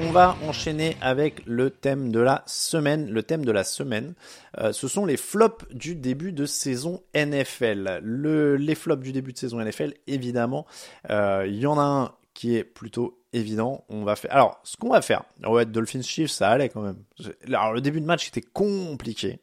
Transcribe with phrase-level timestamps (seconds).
[0.00, 3.10] On va enchaîner avec le thème de la semaine.
[3.10, 4.14] Le thème de la semaine,
[4.58, 8.00] euh, ce sont les flops du début de saison NFL.
[8.02, 10.66] Le, les flops du début de saison NFL, évidemment,
[11.10, 13.84] euh, il y en a un qui est plutôt évident.
[13.88, 14.32] On va faire.
[14.32, 16.98] Alors, ce qu'on va faire, ouais, Dolphins Chiefs, ça allait quand même.
[17.46, 19.38] Alors, le début de match était compliqué.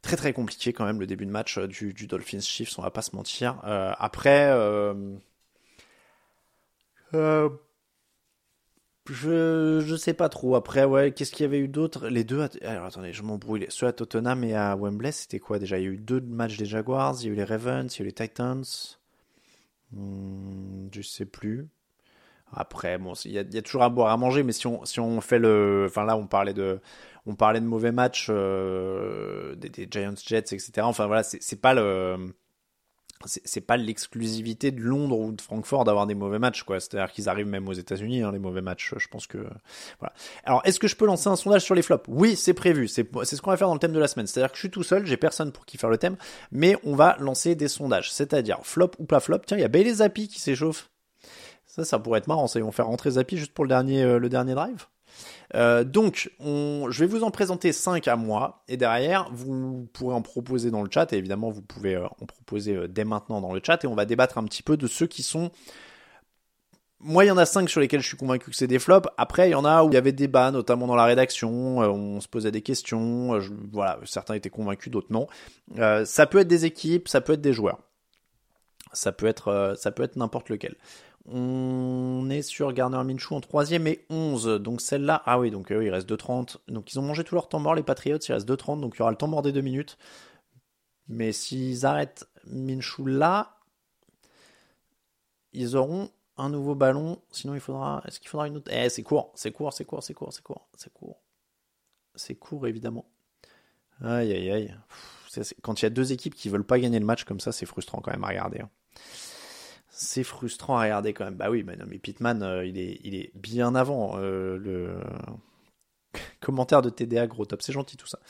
[0.00, 2.82] Très très compliqué quand même le début de match euh, du, du Dolphins Chiefs, on
[2.82, 3.60] va pas se mentir.
[3.64, 4.94] Euh, après, euh,
[7.14, 7.48] euh,
[9.10, 10.54] je, sais pas trop.
[10.54, 12.08] Après, ouais, qu'est-ce qu'il y avait eu d'autre?
[12.08, 12.46] Les deux.
[12.62, 13.66] Alors attendez, je m'embrouille.
[13.70, 15.78] Ceux à Tottenham et à Wembley, c'était quoi déjà?
[15.78, 17.98] Il y a eu deux matchs des Jaguars, il y a eu les Ravens, il
[17.98, 18.64] y a eu les Titans.
[19.92, 21.68] Hmm, je sais plus.
[22.52, 25.20] Après, bon, il y, a, toujours à boire à manger, mais si on, si on
[25.20, 25.86] fait le.
[25.88, 26.80] Enfin là, on parlait de.
[27.26, 30.70] On parlait de mauvais matchs euh, des, des Giants Jets, etc.
[30.82, 32.32] Enfin voilà, c'est pas le
[33.26, 36.80] c'est pas l'exclusivité de Londres ou de Francfort d'avoir des mauvais matchs quoi.
[36.80, 39.38] C'est à dire qu'ils arrivent même aux États-Unis hein, les mauvais matchs je pense que
[39.98, 40.12] voilà.
[40.44, 42.04] Alors est-ce que je peux lancer un sondage sur les flops?
[42.08, 42.88] Oui c'est prévu.
[42.88, 44.26] C'est ce qu'on va faire dans le thème de la semaine.
[44.26, 46.16] C'est à dire que je suis tout seul j'ai personne pour qui faire le thème
[46.52, 48.12] mais on va lancer des sondages.
[48.12, 49.40] C'est à dire flop ou pas flop?
[49.46, 50.90] Tiens il y a Bailey Zappi qui s'échauffe.
[51.66, 52.46] Ça ça pourrait être marrant.
[52.46, 54.86] Ça ils vont faire rentrer Zappi juste pour le dernier euh, le dernier drive?
[55.54, 60.14] Euh, donc, on, je vais vous en présenter 5 à moi, et derrière, vous pourrez
[60.14, 63.40] en proposer dans le chat, et évidemment, vous pouvez euh, en proposer euh, dès maintenant
[63.40, 65.50] dans le chat, et on va débattre un petit peu de ceux qui sont...
[67.00, 69.08] Moi, il y en a 5 sur lesquels je suis convaincu que c'est des flops.
[69.16, 72.20] Après, il y en a où il y avait débat, notamment dans la rédaction, on
[72.20, 73.38] se posait des questions,
[73.70, 75.28] voilà, certains étaient convaincus, d'autres non.
[76.04, 77.78] Ça peut être des équipes, ça peut être des joueurs.
[78.92, 80.74] Ça peut être, ça peut être n'importe lequel.
[81.30, 84.46] On est sur Garner Minshew en troisième et 11.
[84.60, 86.56] Donc celle-là, ah oui, donc euh, il reste 2.30.
[86.68, 88.98] Donc ils ont mangé tout leur temps mort, les Patriots, il reste 2.30, donc il
[89.00, 89.98] y aura le temps mort des deux minutes.
[91.08, 93.56] Mais s'ils arrêtent Minshew là,
[95.52, 97.20] ils auront un nouveau ballon.
[97.30, 98.02] Sinon, il faudra.
[98.06, 98.70] Est-ce qu'il faudra une autre?
[98.72, 101.20] Eh, c'est court, c'est court, c'est court, c'est court, c'est court, c'est court.
[102.14, 103.06] C'est court, évidemment.
[104.02, 104.74] Aïe, aïe, aïe.
[105.62, 107.66] Quand il y a deux équipes qui veulent pas gagner le match comme ça, c'est
[107.66, 108.60] frustrant quand même à regarder.
[108.60, 108.70] hein.
[110.00, 111.34] C'est frustrant à regarder quand même.
[111.34, 115.00] Bah oui, mais non, mais Pittman, euh, il, est, bien avant euh, le
[116.40, 117.62] commentaire de TDA, gros top.
[117.62, 118.20] C'est gentil tout ça.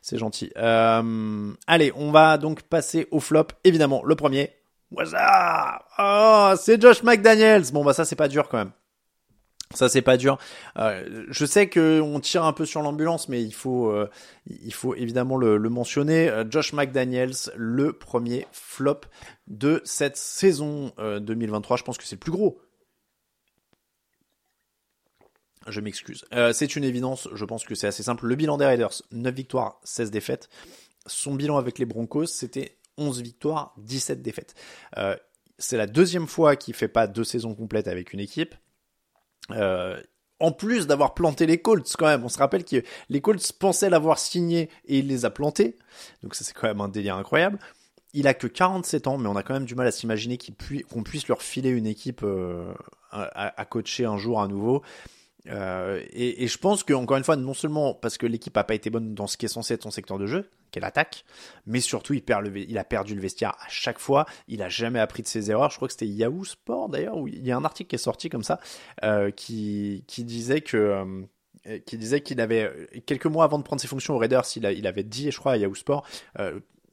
[0.00, 0.50] C'est gentil.
[0.56, 3.48] Euh, allez, on va donc passer au flop.
[3.64, 4.54] Évidemment, le premier.
[4.90, 5.12] What's
[5.98, 7.72] Oh, c'est Josh McDaniels.
[7.74, 8.72] Bon, bah ça, c'est pas dur quand même.
[9.74, 10.38] Ça c'est pas dur.
[10.78, 14.08] Euh, je sais que on tire un peu sur l'ambulance, mais il faut, euh,
[14.96, 16.28] évidemment le, mentionner.
[16.30, 19.02] Euh, Josh McDaniels, le premier flop
[19.46, 21.76] de cette saison euh, 2023.
[21.76, 22.60] Je pense que c'est le plus gros.
[25.66, 26.24] Je m'excuse.
[26.54, 27.28] C'est une évidence.
[27.34, 28.26] Je pense que c'est assez simple.
[28.26, 30.48] Le bilan des Raiders, 9 victoires, 16 défaites.
[31.04, 34.54] Son bilan avec les Broncos, c'était 11 victoires, 17 défaites.
[35.58, 38.54] C'est la deuxième fois qu'il fait pas deux saisons complètes avec une équipe.
[39.52, 40.00] Euh,
[40.40, 43.90] en plus d'avoir planté les Colts quand même, on se rappelle que les Colts pensaient
[43.90, 45.76] l'avoir signé et il les a plantés.
[46.22, 47.58] Donc ça c'est quand même un délire incroyable.
[48.14, 51.02] Il a que 47 ans, mais on a quand même du mal à s'imaginer qu'on
[51.02, 52.72] puisse leur filer une équipe euh,
[53.10, 54.82] à coacher un jour à nouveau.
[55.48, 58.74] Euh, et, je pense que encore une fois, non seulement parce que l'équipe a pas
[58.74, 61.24] été bonne dans ce qui est censé être son secteur de jeu, qu'elle attaque,
[61.66, 64.26] mais surtout il perd le, il a perdu le vestiaire à chaque fois.
[64.48, 65.70] Il a jamais appris de ses erreurs.
[65.70, 67.98] Je crois que c'était Yahoo Sport d'ailleurs où il y a un article qui est
[67.98, 68.60] sorti comme ça
[69.04, 73.80] euh, qui qui disait que euh, qui disait qu'il avait quelques mois avant de prendre
[73.80, 76.06] ses fonctions aux Raiders, il, il avait dit, je crois, à Yahoo Sport,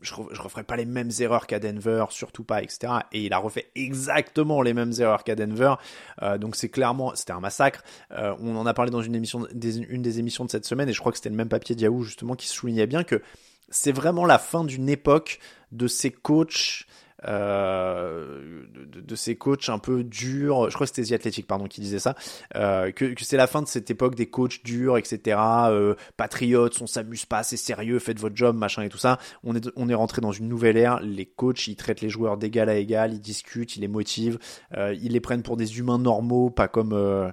[0.02, 2.94] je, je referai pas les mêmes erreurs qu'à Denver, surtout pas, etc.
[3.12, 5.76] Et il a refait exactement les mêmes erreurs qu'à Denver.
[6.22, 7.84] Euh, donc c'est clairement, c'était un massacre.
[8.12, 9.20] Euh, on en a parlé dans une
[9.54, 11.76] des, une des émissions de cette semaine, et je crois que c'était le même papier
[11.76, 13.22] d'Yahoo justement qui soulignait bien que
[13.70, 15.40] c'est vraiment la fin d'une époque
[15.72, 16.86] de ces coachs
[17.28, 20.70] euh, de, ces coachs un peu durs.
[20.70, 22.16] Je crois que c'était The Athletic, pardon, qui disait ça.
[22.56, 25.38] Euh, que, c'est la fin de cette époque des coachs durs, etc.
[25.40, 29.20] Euh, patriotes, on s'amuse pas, c'est sérieux, faites votre job, machin et tout ça.
[29.44, 31.00] On est, on est rentré dans une nouvelle ère.
[31.02, 34.40] Les coachs, ils traitent les joueurs d'égal à égal, ils discutent, ils les motivent,
[34.76, 37.32] ils les prennent pour des humains normaux, pas comme,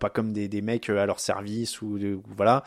[0.00, 1.98] pas comme des, mecs à leur service ou
[2.36, 2.64] voilà.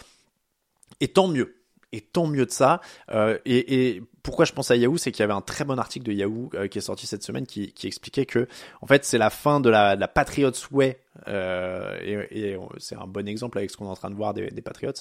[0.99, 1.60] Et tant mieux
[1.91, 2.81] et tant mieux de ça.
[3.11, 6.05] Euh, et, pourquoi je pense à Yahoo, c'est qu'il y avait un très bon article
[6.05, 8.47] de Yahoo euh, qui est sorti cette semaine qui, expliquait que,
[8.81, 10.99] en fait, c'est la fin de la, de la Patriots Way.
[11.27, 11.97] Euh,
[12.29, 14.93] et, c'est un bon exemple avec ce qu'on est en train de voir des, Patriots.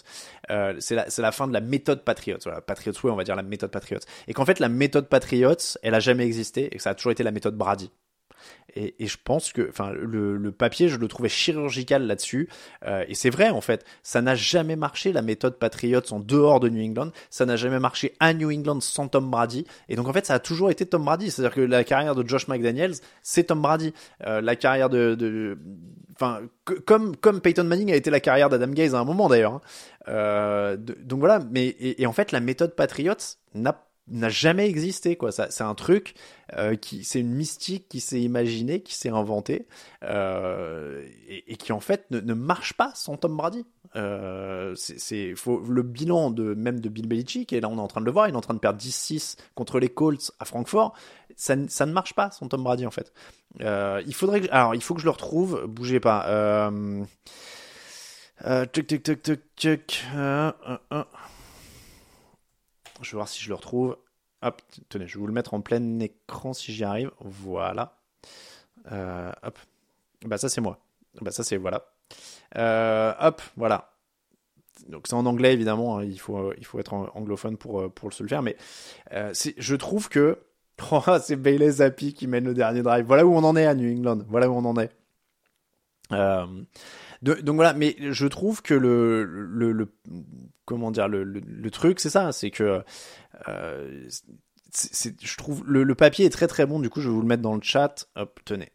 [0.78, 2.38] C'est la, la, fin de la méthode Patriots.
[2.44, 4.00] Voilà, Patriots Way, on va dire la méthode Patriots.
[4.26, 7.12] Et qu'en fait, la méthode Patriots, elle a jamais existé et que ça a toujours
[7.12, 7.90] été la méthode Brady.
[8.76, 12.48] Et, je pense que, enfin, le, papier, je le trouvais chirurgical là-dessus.
[12.86, 16.60] Euh, et c'est vrai, en fait, ça n'a jamais marché la méthode Patriots en dehors
[16.60, 17.10] de New England.
[17.30, 19.66] Ça n'a jamais marché à New England sans Tom Brady.
[19.88, 21.30] Et donc, en fait, ça a toujours été Tom Brady.
[21.30, 23.92] C'est-à-dire que la carrière de Josh McDaniels, c'est Tom Brady.
[24.26, 25.58] Euh, la carrière de, de
[26.14, 26.40] enfin,
[26.86, 29.54] comme comme Peyton Manning a été la carrière d'Adam Gaze à un moment d'ailleurs.
[29.54, 29.60] Hein.
[30.08, 31.40] Euh, donc voilà.
[31.50, 33.14] Mais et, et, en fait, la méthode Patriots
[33.54, 35.32] n'a n'a jamais existé quoi.
[35.32, 36.14] Ça c'est un truc
[36.56, 39.66] euh, qui c'est une mystique qui s'est imaginée qui s'est inventée
[40.02, 43.64] euh, et, qui en fait ne, marche pas sans Tom Brady.
[43.96, 48.00] Euh, c'est le bilan de même de Bill Belichick et là on est en train
[48.00, 50.94] de le voir il est en train de perdre 10-6 contre les Colts à Francfort.
[51.36, 53.12] Ça, ça ne marche pas sans Tom Brady en fait.
[53.60, 56.26] Euh, il faudrait alors il faut que je le retrouve bougez pas.
[56.28, 57.04] Euh,
[58.72, 59.22] tuc, tuc,
[59.56, 60.04] tuc,
[63.02, 63.96] je vais voir si je le retrouve.
[64.42, 67.10] Hop, tenez, je vais vous le mettre en plein écran si j'y arrive.
[67.20, 67.98] Voilà.
[68.90, 69.58] Euh, hop.
[70.24, 70.78] Bah ça c'est moi.
[71.20, 71.84] Bah ça c'est voilà.
[72.56, 73.92] Euh, hop, voilà.
[74.88, 75.98] Donc c'est en anglais évidemment.
[75.98, 78.42] Hein, il faut il faut être anglophone pour pour se le faire.
[78.42, 78.56] Mais
[79.12, 80.38] euh, je trouve que
[80.92, 83.04] oh, c'est Bailey Zappi qui mène le dernier drive.
[83.04, 84.20] Voilà où on en est à New England.
[84.28, 84.90] Voilà où on en est.
[86.12, 86.46] Euh,
[87.22, 89.92] donc voilà, mais je trouve que le, le
[90.70, 92.84] comment dire, le, le, truc, c'est ça, c'est que
[93.48, 94.08] euh,
[94.70, 96.78] c'est, je trouve le, le, papier est très très bon.
[96.78, 98.06] Du coup, je vais vous le mettre dans le chat.
[98.14, 98.70] Hop, tenez,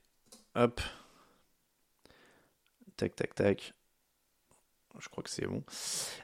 [0.56, 0.81] hop,
[2.97, 3.74] tac tac tac.
[5.00, 5.63] Je crois que c'est bon.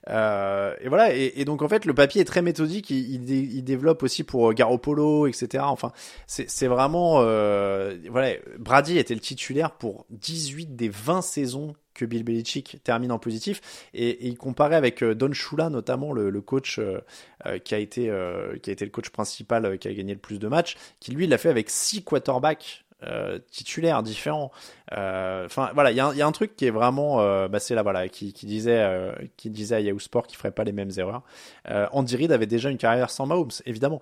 [0.09, 1.15] Euh, et voilà.
[1.15, 2.89] Et, et, donc en fait, le papier est très méthodique.
[2.89, 5.63] Il, il, développe aussi pour Garoppolo, etc.
[5.67, 5.93] Enfin,
[6.27, 8.35] c'est vraiment euh, voilà.
[8.59, 13.61] Brady était le titulaire pour 18 des 20 saisons que Bill Belichick termine en positif
[13.93, 16.99] et, il comparait avec euh, Don Shula notamment le, coach euh,
[17.45, 18.11] euh, qui a été
[18.61, 21.27] qui a été le coach principal qui a gagné le plus de matchs qui lui
[21.27, 22.83] l'a fait avec six quarterbacks
[23.49, 24.51] titulaires différents.
[24.91, 27.17] Enfin voilà, il y, a un truc qui est vraiment,
[27.47, 30.63] bah c'est là voilà, qui, qui disait, qui disait à Yahoo Sport qu'il ferait pas
[30.63, 31.23] les mêmes erreurs.
[31.67, 34.01] Andy Reid avait déjà une carrière sans Mahomes, évidemment.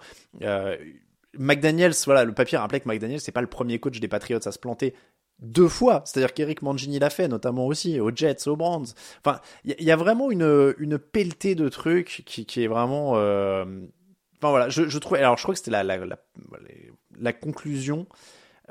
[1.38, 4.51] McDaniels, voilà, le papier rappelait que McDaniels c'est pas le premier coach des Patriots à
[4.51, 4.94] se planter
[5.41, 6.03] deux fois.
[6.06, 8.83] C'est-à-dire qu'Eric Mangini l'a fait, notamment aussi, aux Jets, aux Brands.
[9.24, 13.13] Enfin, il y, a vraiment une, une pelletée de trucs qui, qui est vraiment...
[13.15, 13.65] Euh...
[14.38, 15.18] Enfin voilà, je, je trouve...
[15.18, 16.17] Alors je crois que c'était la, la, la,
[17.19, 18.08] la, conclusion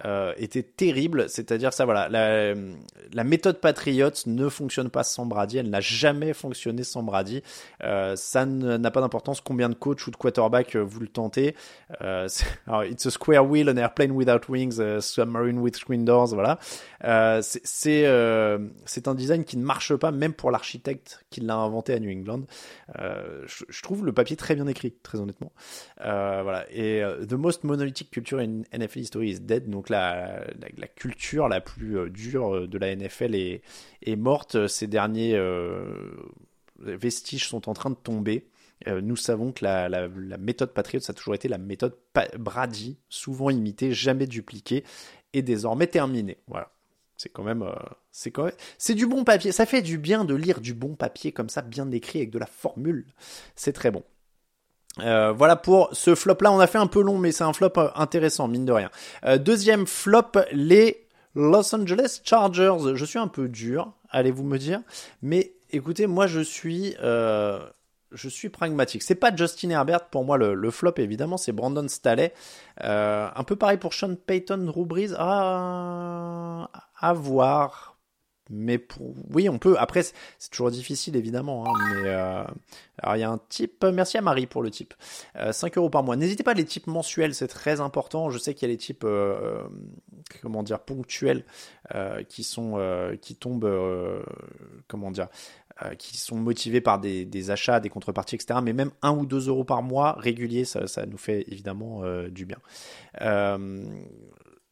[0.04, 1.28] euh, était terrible.
[1.28, 5.58] C'est-à-dire ça, voilà, la, méthode Patriot ne fonctionne pas sans Brady.
[5.58, 7.42] Elle n'a jamais fonctionné sans Brady.
[7.82, 11.56] Euh, ça n'a pas d'importance combien de coach ou de quarterback euh, vous le tentez.
[12.02, 12.28] Euh,
[12.66, 16.04] alors, it's a square wheel, an airplane without wings, a submarine with screen.
[16.08, 16.58] Voilà.
[17.42, 22.10] C'est un design qui ne marche pas, même pour l'architecte qui l'a inventé à New
[22.10, 22.42] England.
[22.94, 25.52] Je, je, trouve le papier très bien écrit, très honnêtement.
[25.98, 26.66] voilà.
[26.70, 29.68] Et the most monolithic culture in NFL history is dead.
[29.68, 30.45] Donc la,
[30.97, 34.66] culture la plus dure de la NFL est, morte.
[34.66, 35.92] Ces derniers euh,
[36.78, 38.49] vestiges sont en train de tomber.
[38.87, 41.97] Euh, nous savons que la, la, la, méthode a toujours été la méthode
[42.38, 44.85] Brady, souvent imitée, jamais dupliquée,
[45.33, 46.38] et désormais terminée.
[46.47, 46.66] Voilà.
[46.66, 46.71] Euh,
[47.16, 47.64] c'est quand même,
[48.12, 49.50] c'est du bon papier.
[49.50, 52.38] Ça fait du bien de lire du bon papier comme ça, bien écrit avec de
[52.38, 53.07] la formule.
[53.57, 54.04] C'est très bon.
[55.00, 56.52] Euh, voilà pour ce flop là.
[56.52, 58.90] On a fait un peu long, mais c'est un flop intéressant, mine de rien.
[59.24, 62.94] Euh, deuxième flop, les Los Angeles Chargers.
[62.94, 64.80] Je suis un peu dur, allez-vous me dire.
[65.22, 67.60] Mais écoutez, moi je suis, euh,
[68.12, 69.02] je suis pragmatique.
[69.02, 72.32] C'est pas Justin Herbert pour moi le, le flop évidemment, c'est Brandon Staley.
[72.80, 75.14] un peu pareil pour Sean Payton, Drew Brees.
[75.18, 77.97] Ah, à voir.
[78.50, 79.14] Mais pour...
[79.30, 79.76] oui, on peut.
[79.78, 81.64] Après, c'est toujours difficile, évidemment.
[81.66, 82.44] Hein, mais euh,
[83.02, 83.84] alors, il y a un type.
[83.84, 84.94] Merci à Marie pour le type.
[85.50, 86.16] 5 euros par mois.
[86.16, 88.30] N'hésitez pas les types mensuels, c'est très important.
[88.30, 89.06] Je sais qu'il y a les types,
[90.42, 91.44] comment dire, ponctuels
[92.28, 94.24] qui sont, qui tombent,
[94.88, 95.28] comment dire,
[95.98, 98.60] qui sont motivés par des, achats, des contreparties, etc.
[98.62, 102.58] Mais même 1 ou 2 euros par mois régulier, ça nous fait évidemment du bien.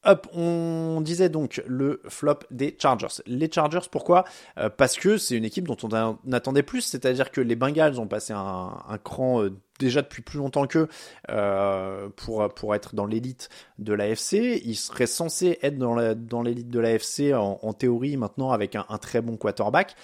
[0.07, 3.23] Hop, on disait donc le flop des Chargers.
[3.27, 4.25] Les Chargers, pourquoi?
[4.57, 8.07] Euh, Parce que c'est une équipe dont on attendait plus, c'est-à-dire que les Bengals ont
[8.07, 10.89] passé un, cran euh, déjà depuis plus longtemps qu'eux
[11.31, 14.61] euh, pour, pour être dans l'élite de l'AFC.
[14.65, 18.85] Ils seraient censés être dans, dans l'élite de l'AFC en, en théorie maintenant avec un,
[18.99, 19.95] très bon quarterback.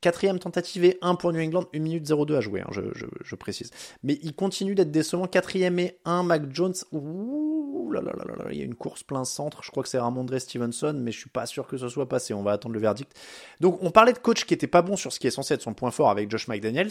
[0.00, 2.82] quatrième tentative et 1 pour New England, 1 minute 02 à jouer, hein, je,
[3.22, 3.70] je, précise.
[4.02, 5.26] Mais ils continuent d'être décevants.
[5.26, 6.74] Quatrième et 1, Mac Jones.
[6.92, 9.62] Ouh là là là là, il y a une course plein centre.
[9.62, 12.34] Je crois que c'est Ramondre Stevenson, mais je suis pas sûr que ce soit passé.
[12.34, 13.12] On va attendre le verdict.
[13.60, 15.62] Donc, on parlait de coach qui était pas bon sur ce qui est censé être
[15.62, 16.90] son point fort avec Josh McDaniels.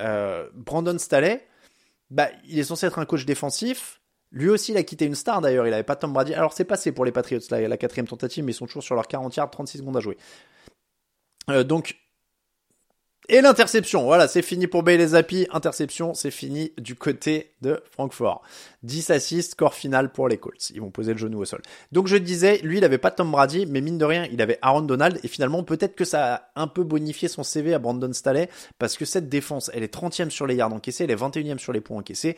[0.00, 0.48] Euh,
[0.84, 0.98] Brandon
[2.10, 4.00] bah, il est censé être un coach défensif.
[4.30, 5.66] Lui aussi, il a quitté une star d'ailleurs.
[5.66, 6.34] Il avait pas Tom Brady.
[6.34, 8.94] Alors, c'est passé pour les Patriots, là, la quatrième tentative, mais ils sont toujours sur
[8.94, 10.16] leur 40 yards, 36 secondes à jouer.
[11.50, 11.96] Euh, donc,
[13.28, 15.46] et l'interception, voilà, c'est fini pour Bailey Zappi.
[15.50, 18.42] Interception, c'est fini du côté de Francfort.
[18.82, 20.70] 10 à 6, score final pour les Colts.
[20.70, 21.62] Ils vont poser le genou au sol.
[21.92, 24.58] Donc je disais, lui, il avait pas Tom Brady, mais mine de rien, il avait
[24.60, 25.20] Aaron Donald.
[25.22, 28.96] Et finalement, peut-être que ça a un peu bonifié son CV à Brandon Staley, parce
[28.96, 31.80] que cette défense, elle est 30e sur les yards encaissés, elle est 21e sur les
[31.80, 32.36] points encaissés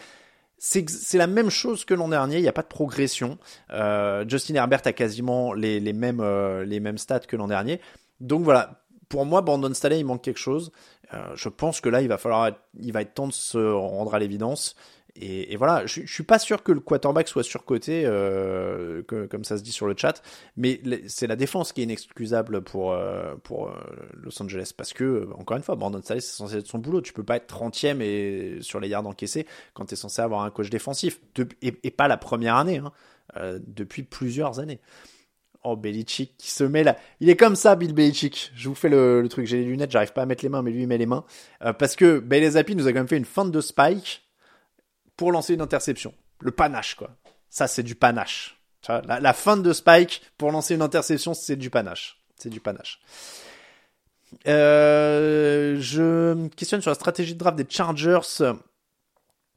[0.59, 3.39] c'est la même chose que l'an dernier, il n'y a pas de progression.
[3.73, 7.81] Euh, Justin Herbert a quasiment les, les mêmes, euh, les mêmes stats que l'an dernier.
[8.21, 10.73] Donc voilà, pour moi, Brandon Staley, il manque quelque chose.
[11.15, 14.15] Euh, je pense que là, il va falloir, il va être temps de se rendre
[14.15, 14.75] à l'évidence.
[15.19, 19.57] Et, voilà, je, je, suis pas sûr que le quarterback soit surcoté, euh, comme ça
[19.57, 20.23] se dit sur le chat,
[20.59, 23.35] mais c'est la défense qui est inexcusable pour euh,
[24.13, 27.01] Los Angeles parce que encore une fois, Brandon Staley c'est censé être son boulot.
[27.01, 30.43] Tu peux pas être 30e et sur les yards encaissés quand tu es censé avoir
[30.43, 31.19] un coach défensif
[31.63, 32.83] et, pas la première année,
[33.35, 34.81] hein, depuis plusieurs années.
[35.69, 36.97] Oh, Belichick qui se met là.
[37.19, 38.53] Il est comme ça, Bill Belichick.
[38.55, 39.47] Je vous fais le, truc.
[39.47, 41.25] J'ai les lunettes, j'arrive pas à mettre les mains, mais lui, il met les mains.
[41.65, 44.23] Euh, parce que Bailey Zappi nous a quand même fait une feinte de spike
[45.17, 46.15] pour lancer une interception.
[46.41, 47.11] Le panache, quoi.
[47.51, 48.61] Ça, c'est du panache.
[48.89, 52.21] la, la feinte de spike pour lancer une interception, c'est du panache.
[52.37, 53.01] C'est du panache.
[54.47, 58.21] Euh, je me questionne sur la stratégie de draft des Chargers.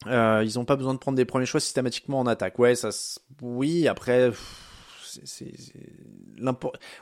[0.08, 2.58] Euh, ils n'ont pas besoin de prendre des premiers choix systématiquement en attaque.
[2.58, 2.90] Ouais, ça,
[3.42, 3.88] oui.
[3.88, 4.32] Après,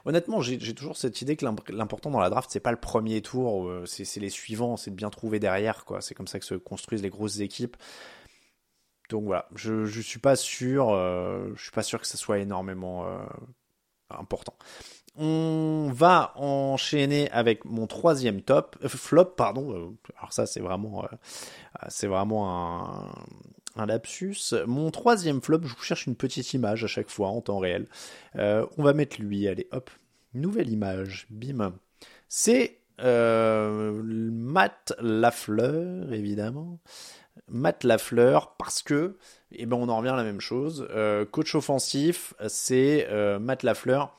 [0.06, 3.68] honnêtement, j'ai toujours cette idée que l'important dans la draft, c'est pas le premier tour,
[3.68, 6.02] euh, c'est les suivants, c'est de bien trouver derrière, quoi.
[6.02, 7.78] C'est comme ça que se construisent les grosses équipes.
[9.10, 12.40] Donc voilà, je, je suis pas sûr, euh, je suis pas sûr que ça soit
[12.40, 13.18] énormément euh,
[14.10, 14.56] important.
[15.16, 19.96] On va enchaîner avec mon troisième top, flop, pardon.
[20.18, 21.08] Alors ça, c'est vraiment,
[21.88, 23.12] c'est vraiment un,
[23.78, 24.54] un lapsus.
[24.66, 27.88] Mon troisième flop, je vous cherche une petite image à chaque fois en temps réel.
[28.36, 29.90] Euh, on va mettre lui, allez hop,
[30.34, 31.74] nouvelle image, bim.
[32.28, 36.80] C'est euh, Matt Lafleur, évidemment.
[37.48, 39.18] Matt Lafleur, parce que,
[39.52, 40.88] eh ben, on en revient à la même chose.
[40.92, 43.08] Euh, coach offensif, c'est
[43.40, 44.18] Matt Lafleur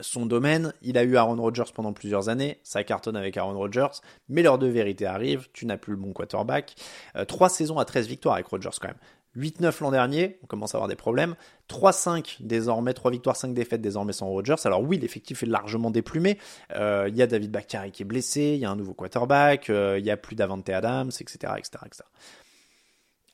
[0.00, 0.72] son domaine.
[0.82, 4.58] Il a eu Aaron Rodgers pendant plusieurs années, ça cartonne avec Aaron Rodgers, mais l'heure
[4.58, 6.74] de vérité arrive, tu n'as plus le bon quarterback.
[7.16, 8.96] Euh, trois saisons à 13 victoires avec Rodgers quand même.
[9.36, 11.36] 8-9 l'an dernier, on commence à avoir des problèmes.
[11.68, 14.56] 3-5 désormais, 3 victoires, 5 défaites désormais sans Rodgers.
[14.64, 16.38] Alors oui, l'effectif est largement déplumé.
[16.74, 19.70] Euh, il y a David Bakhtiari qui est blessé, il y a un nouveau quarterback,
[19.70, 22.04] euh, il y a plus d'Avante Adams, etc., etc., etc.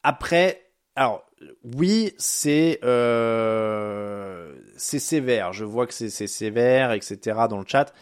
[0.02, 0.60] Après,
[0.96, 1.24] alors
[1.64, 5.52] oui, c'est euh, c'est sévère.
[5.52, 7.18] Je vois que c'est sévère, etc.
[7.48, 7.92] dans le chat.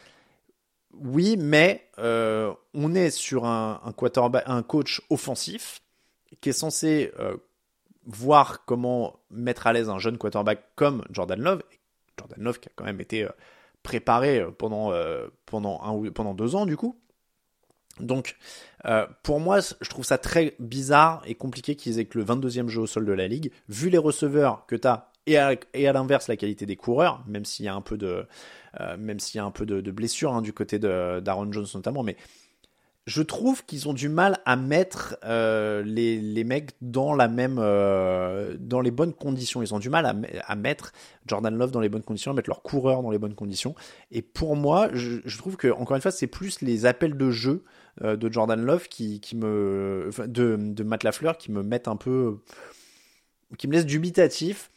[0.92, 5.80] Oui, mais euh, on est sur un, un, un coach offensif
[6.40, 7.36] qui est censé euh,
[8.06, 11.62] voir comment mettre à l'aise un jeune quarterback comme Jordan Love.
[12.18, 13.26] Jordan Love qui a quand même été
[13.82, 14.92] préparé pendant,
[15.46, 17.00] pendant, un, pendant deux ans du coup.
[18.00, 18.36] Donc,
[18.84, 22.68] euh, pour moi, je trouve ça très bizarre et compliqué qu'ils aient que le 22e
[22.68, 24.88] jeu au sol de la ligue, vu les receveurs que tu
[25.26, 28.26] et à, l'inverse la qualité des coureurs, même s'il y a un peu de,
[28.80, 31.66] euh, même s'il y a un peu de, de blessures hein, du côté d'Aaron Jones
[31.74, 32.16] notamment, mais
[33.06, 37.58] je trouve qu'ils ont du mal à mettre euh, les, les, mecs dans la même
[37.58, 39.60] euh, dans les bonnes conditions.
[39.60, 40.14] Ils ont du mal à,
[40.46, 40.92] à, mettre
[41.26, 43.74] Jordan Love dans les bonnes conditions, à mettre leurs coureurs dans les bonnes conditions.
[44.12, 47.64] Et pour moi, je, trouve que encore une fois, c'est plus les appels de jeu
[48.02, 51.96] euh, de Jordan Love qui, qui me de, de Matt Lafleur qui me mettent un
[51.96, 52.38] peu
[53.58, 54.71] qui me laisse dubitatif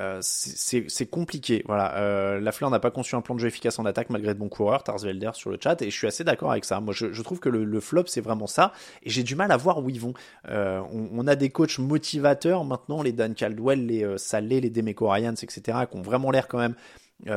[0.00, 1.62] euh, c'est compliqué.
[1.66, 4.34] Voilà, euh, la Fleur n'a pas conçu un plan de jeu efficace en attaque malgré
[4.34, 6.80] de bons coureurs, Tarsvelder sur le chat, et je suis assez d'accord avec ça.
[6.80, 9.78] Moi, je, trouve que le, flop, c'est vraiment ça, et j'ai du mal à voir
[9.82, 10.14] où ils vont.
[10.48, 14.70] Euh, on, on, a des coachs motivateurs maintenant, les Dan Caldwell, les euh, Salé, les
[14.70, 16.74] Demeco Ryans, etc., qui ont vraiment l'air quand même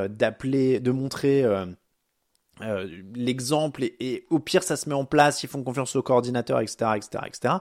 [0.10, 1.44] d'appeler, de montrer.
[3.16, 6.92] l'exemple et, au pire ça se met en place ils font confiance au coordinateur etc
[6.98, 7.56] etc etc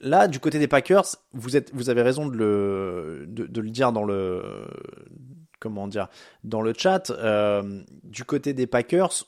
[0.00, 3.92] Là, du côté des Packers, vous, êtes, vous avez raison de le, de, le dire
[3.92, 4.64] dans le,
[5.58, 6.08] comment dire,
[6.44, 7.10] dans le chat.
[7.10, 9.24] Euh, du côté des Packers,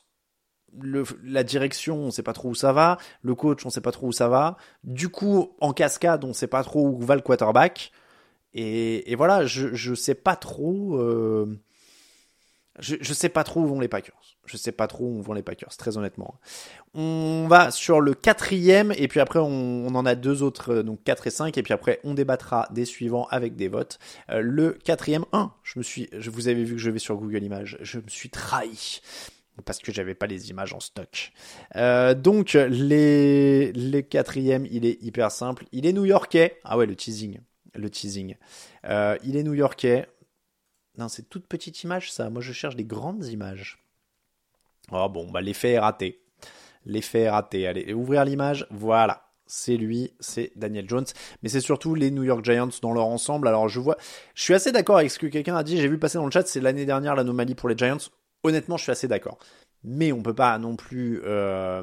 [0.79, 2.99] le, la direction, on sait pas trop où ça va.
[3.23, 4.57] Le coach, on sait pas trop où ça va.
[4.85, 7.91] Du coup, en cascade, on sait pas trop où va le quarterback.
[8.55, 10.97] Et, et voilà, je, je sais pas trop.
[10.99, 11.61] Euh,
[12.81, 14.37] je, sais pas trop où vont les Packers.
[14.47, 16.41] Je sais pas trop où vont les Packers, très honnêtement.
[16.95, 20.83] On va sur le quatrième, et puis après on, on en a deux autres, euh,
[20.83, 23.99] donc 4 et 5, et puis après on débattra des suivants avec des votes.
[24.31, 27.17] Euh, le quatrième, 1, je me suis, je vous avez vu que je vais sur
[27.17, 29.01] Google Images, je me suis trahi
[29.65, 31.33] parce que j'avais pas les images en stock.
[31.77, 36.59] Euh, donc les les quatrième, il est hyper simple, il est new-yorkais.
[36.65, 37.39] Ah ouais, le teasing,
[37.75, 38.37] le teasing.
[38.87, 40.07] Euh, il est new-yorkais.
[40.99, 42.31] Non, c'est toute petite image ça.
[42.31, 43.85] Moi je cherche des grandes images.
[44.93, 46.23] Oh bon, bah l'effet est raté.
[46.85, 47.67] L'effet est raté.
[47.67, 48.67] Allez, ouvrir l'image.
[48.71, 49.27] Voilà.
[49.47, 51.07] C'est lui, c'est Daniel Jones.
[51.43, 53.49] Mais c'est surtout les New York Giants dans leur ensemble.
[53.49, 53.97] Alors je vois,
[54.35, 55.77] je suis assez d'accord avec ce que quelqu'un a dit.
[55.77, 57.99] J'ai vu passer dans le chat, c'est l'année dernière l'anomalie pour les Giants.
[58.45, 59.39] Honnêtement, je suis assez d'accord.
[59.83, 61.83] Mais on peut pas non plus euh,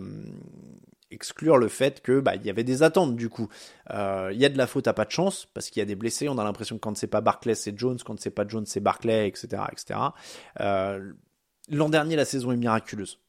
[1.11, 3.47] exclure le fait que bah il y avait des attentes du coup.
[3.91, 5.85] Euh, il y a de la faute à pas de chance parce qu'il y a
[5.85, 6.29] des blessés.
[6.29, 8.79] On a l'impression que quand c'est pas Barclay c'est Jones, quand c'est pas Jones c'est
[8.79, 9.99] Barclay, etc., etc.
[10.59, 11.13] Euh,
[11.69, 13.19] L'an dernier la saison est miraculeuse.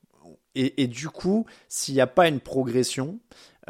[0.55, 3.21] Et, et, du coup, s'il n'y a pas une progression,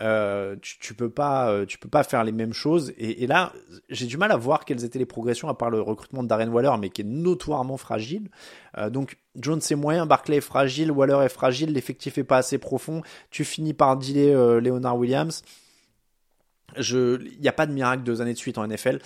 [0.00, 2.93] euh, tu, tu, peux pas, euh, tu peux pas faire les mêmes choses.
[2.99, 3.52] Et, là,
[3.88, 6.49] j'ai du mal à voir quelles étaient les progressions à part le recrutement de Darren
[6.49, 8.28] Waller, mais qui est notoirement fragile.
[8.76, 12.59] Euh, donc Jones c'est moyen, Barclay est fragile, Waller est fragile, l'effectif est pas assez
[12.59, 13.02] profond.
[13.31, 15.43] Tu finis par dealer Leonard Williams.
[16.76, 18.99] Il n'y a pas de miracle deux années de suite en NFL.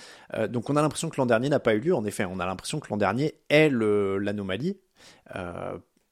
[0.49, 1.95] Donc on a l'impression que l'an dernier n'a pas eu lieu.
[1.95, 4.77] En effet, on a l'impression que l'an dernier est l'anomalie.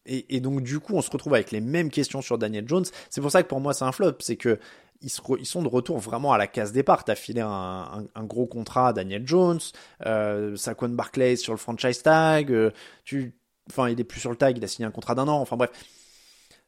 [0.05, 2.85] Et, donc du coup, on se retrouve avec les mêmes questions sur Daniel Jones.
[3.09, 4.59] C'est pour ça que pour moi c'est un flop, c'est que
[5.01, 7.03] ils, sont de retour vraiment à la case départ.
[7.03, 9.59] T'as filé un, gros contrat à Daniel Jones,
[10.05, 12.51] euh, Saquon Barclay sur le franchise tag.
[12.51, 12.71] Euh,
[13.03, 13.33] tu,
[13.69, 15.39] enfin, il est plus sur le tag, il a signé un contrat d'un an.
[15.39, 15.71] Enfin bref,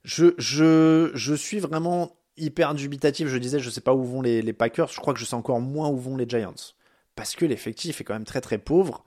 [0.04, 3.28] je, je, je suis vraiment hyper dubitatif.
[3.28, 4.90] Je disais, je sais pas où vont les, les Packers.
[4.90, 6.74] Je crois que je sais encore moins où vont les Giants
[7.16, 9.04] parce que l'effectif est quand même très très pauvre.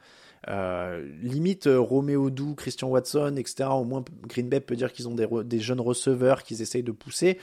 [0.48, 3.68] Euh, limite euh, Roméo Doux, Christian Watson, etc.
[3.70, 7.38] Au moins Green Bay peut dire qu'ils ont des, jeunes receveurs qu'ils essayent de pousser.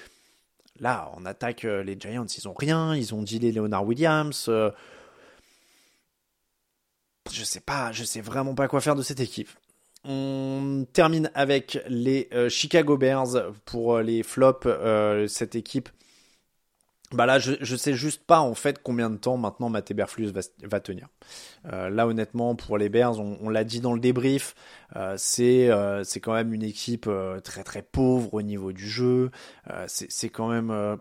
[0.80, 4.46] Là, on attaque euh, les Giants, ils ont rien, ils ont dealé Leonard Williams.
[4.48, 4.72] Euh...
[7.32, 9.50] Je sais pas, je sais vraiment pas quoi faire de cette équipe.
[10.06, 14.68] On termine avec les Chicago Bears pour les flops.
[15.30, 15.88] cette équipe
[17.14, 20.32] bah là, je, sais juste pas en fait combien de temps maintenant Matt Eberflus
[20.64, 21.08] va, tenir.
[21.72, 24.56] Euh, là, honnêtement, pour les Bears, on, l'a dit dans le débrief,
[24.96, 27.10] euh, c'est euh, c'est quand même une équipe
[27.44, 29.32] très très pauvre au niveau du jeu.
[29.88, 30.98] C'est quand même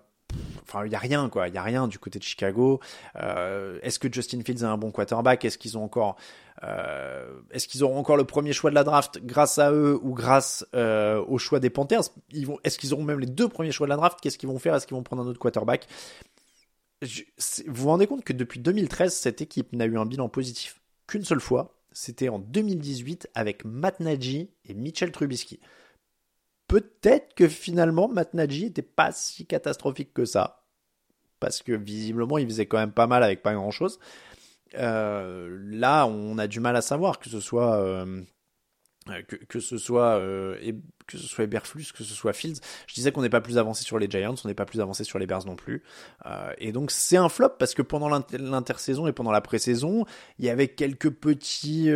[0.63, 2.81] enfin il y a rien quoi, il y a rien du côté de Chicago.
[3.17, 5.45] Euh, est-ce que Justin Fields a un bon quarterback?
[5.45, 6.17] Est-ce qu'ils ont encore
[6.63, 10.15] euh, est-ce qu'ils auront encore le premier choix de la draft grâce à eux ou
[10.15, 12.05] grâce euh, au choix des Panthers?
[12.31, 14.19] Ils vont est-ce qu'ils auront même les deux premiers choix de la draft?
[14.21, 14.75] Qu'est-ce qu'ils vont faire?
[14.75, 15.87] Est-ce qu'ils vont prendre un autre quarterback?
[17.03, 17.09] Vous
[17.67, 21.41] vous rendez compte que depuis 2013 cette équipe n'a eu un bilan positif qu'une seule
[21.41, 25.61] fois, c'était en 2018 avec Matt Nagy et Mitchell Trubisky
[26.73, 30.65] peut-être que finalement Matt Nagy était pas si catastrophique que ça.
[31.39, 33.99] Parce que visiblement il faisait quand même pas mal avec pas grand chose.
[34.77, 38.23] Euh, là, on a du mal à savoir que ce soit euh,
[39.29, 40.57] que, que, ce soit euh,
[41.07, 42.61] que ce soit Eberflus, que ce soit Fields.
[42.87, 45.05] Je disais qu'on n'est pas plus avancé sur les Giants, on n'est pas plus avancé
[45.05, 45.83] sur les Bears non plus.
[46.25, 50.07] Euh, et donc c'est un flop parce que pendant l'intersaison et pendant la pré-saison,
[50.39, 51.91] il y avait quelques petits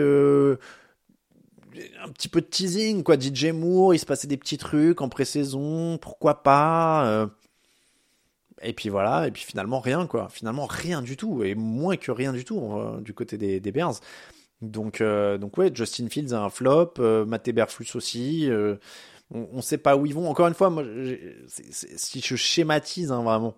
[2.03, 3.19] un petit peu de teasing, quoi.
[3.19, 7.07] DJ Moore, il se passait des petits trucs en pré-saison, pourquoi pas.
[7.07, 7.27] Euh...
[8.63, 10.29] Et puis voilà, et puis finalement rien, quoi.
[10.29, 13.73] Finalement rien du tout, et moins que rien du tout euh, du côté des, des
[13.73, 14.01] Bears.
[14.63, 16.95] Donc, euh, donc ouais, Justin Fields a un flop,
[17.27, 18.49] Matt Eberflus aussi.
[19.31, 20.29] On, on sait pas où ils vont.
[20.29, 20.85] Encore une fois, moi,
[21.49, 23.55] si je schématise hein, vraiment,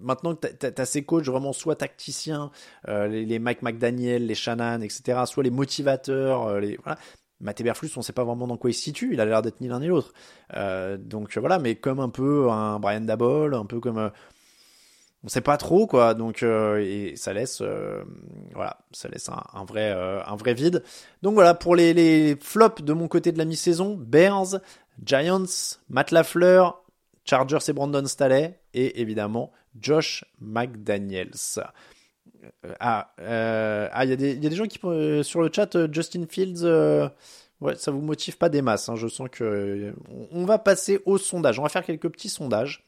[0.00, 2.50] maintenant que tu as, ces coachs vraiment soit tacticiens,
[2.88, 6.98] euh, les, Mike McDaniel, les Shannon, etc., soit les motivateurs, euh, les voilà.
[7.40, 9.60] Matt Eberflus, on sait pas vraiment dans quoi il se situe, il a l'air d'être
[9.60, 10.12] ni l'un ni l'autre.
[10.54, 14.10] Euh, donc voilà, mais comme un peu un Brian Dabol, un peu comme
[15.24, 17.62] on sait pas trop quoi donc et ça laisse
[18.52, 20.82] voilà ça laisse un, vrai un vrai vide
[21.22, 24.60] donc voilà pour les, les flops de mon côté de la mi-saison Bears
[25.02, 25.46] Giants
[25.88, 26.83] Matt Lafleur
[27.24, 31.60] Chargers et Brandon Staley et évidemment Josh McDaniels
[32.80, 34.78] ah, ah, il y, a des gens qui
[35.24, 36.64] sur le chat Justin Fields
[37.60, 38.88] ouais, ça vous motive pas des masses.
[38.88, 38.96] Hein.
[38.96, 39.94] Je sens que
[40.30, 41.58] on va passer au sondage.
[41.58, 42.86] On va faire quelques petits sondages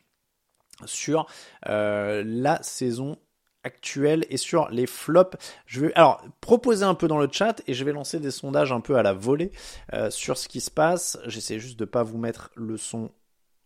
[0.84, 1.26] sur
[1.68, 3.16] euh, la saison
[3.64, 5.36] actuelle et sur les flops.
[5.66, 8.70] Je vais alors proposer un peu dans le chat et je vais lancer des sondages
[8.70, 9.50] un peu à la volée
[9.92, 11.18] euh, sur ce qui se passe.
[11.26, 13.10] J'essaie juste de pas vous mettre le son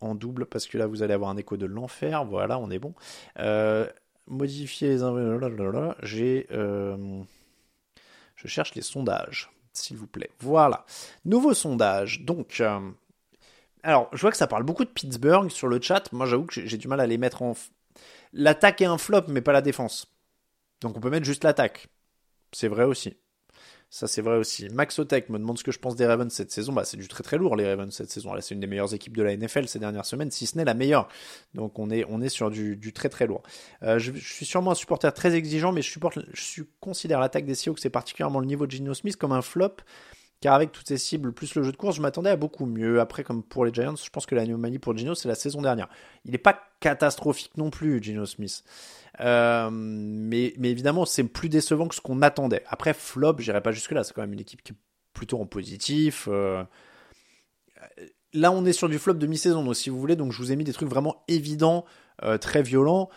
[0.01, 2.25] en double parce que là vous allez avoir un écho de l'enfer.
[2.25, 2.93] Voilà, on est bon.
[3.39, 3.87] Euh,
[4.27, 4.99] modifier les
[6.03, 6.47] j'ai
[8.41, 10.31] je cherche les sondages s'il vous plaît.
[10.39, 10.85] Voilà.
[11.25, 12.21] Nouveau sondage.
[12.21, 12.79] Donc, euh,
[13.83, 16.11] alors, je vois que ça parle beaucoup de Pittsburgh sur le chat.
[16.11, 17.53] Moi, j'avoue que j'ai du mal à les mettre en.
[18.33, 20.11] L'attaque est un flop, mais pas la défense.
[20.81, 21.87] Donc, on peut mettre juste l'attaque.
[22.51, 23.15] C'est vrai aussi.
[23.93, 24.69] Ça, c'est vrai aussi.
[24.69, 26.71] Max Otek me demande ce que je pense des Ravens cette saison.
[26.71, 28.33] Bah, c'est du très très lourd, les Ravens cette saison.
[28.33, 30.63] Là, c'est une des meilleures équipes de la NFL ces dernières semaines, si ce n'est
[30.63, 31.09] la meilleure.
[31.55, 33.43] Donc, on est, on est sur du, du très très lourd.
[33.83, 37.53] Euh, je, suis sûrement un supporter très exigeant, mais je, supporte, je considère l'attaque des
[37.53, 39.75] Seahawks et particulièrement le niveau de Gino Smith comme un flop.
[40.41, 42.99] Car avec toutes ces cibles, plus le jeu de course, je m'attendais à beaucoup mieux.
[42.99, 45.61] Après, comme pour les Giants, je pense que la pneumonie pour Gino, c'est la saison
[45.61, 45.87] dernière.
[46.25, 48.63] Il n'est pas catastrophique non plus, Gino Smith.
[49.19, 52.63] Euh, mais, mais évidemment, c'est plus décevant que ce qu'on attendait.
[52.67, 54.03] Après, flop, j'irai pas jusque-là.
[54.03, 54.77] C'est quand même une équipe qui est
[55.13, 56.27] plutôt en positif.
[56.27, 56.63] Euh.
[58.33, 60.15] Là, on est sur du flop de mi-saison, si vous voulez.
[60.15, 61.85] Donc, je vous ai mis des trucs vraiment évidents,
[62.23, 63.09] euh, très violents.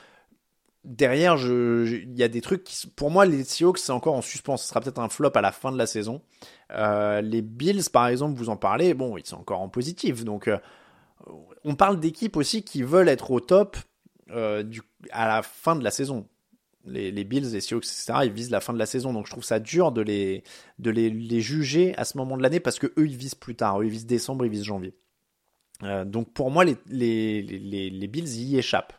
[0.85, 4.59] Derrière, il y a des trucs qui, pour moi, les Seahawks, c'est encore en suspens.
[4.59, 6.21] Ce sera peut-être un flop à la fin de la saison.
[6.71, 8.95] les Bills, par exemple, vous en parlez.
[8.95, 10.25] Bon, ils sont encore en positif.
[10.25, 10.51] Donc,
[11.65, 13.77] on parle d'équipes aussi qui veulent être au top
[14.31, 14.65] euh,
[15.11, 16.29] à la fin de la saison.
[16.87, 19.15] Les, Bills, les Seahawks, etc., ils visent la fin de la saison.
[19.15, 20.45] Donc je trouve ça dur de les,
[20.79, 23.81] de les, juger à ce moment de l'année parce que eux, ils visent plus tard.
[23.81, 24.95] Eux, ils visent décembre, ils visent janvier.
[25.83, 28.93] Euh, donc pour moi, les, les, les, les Bills y échappent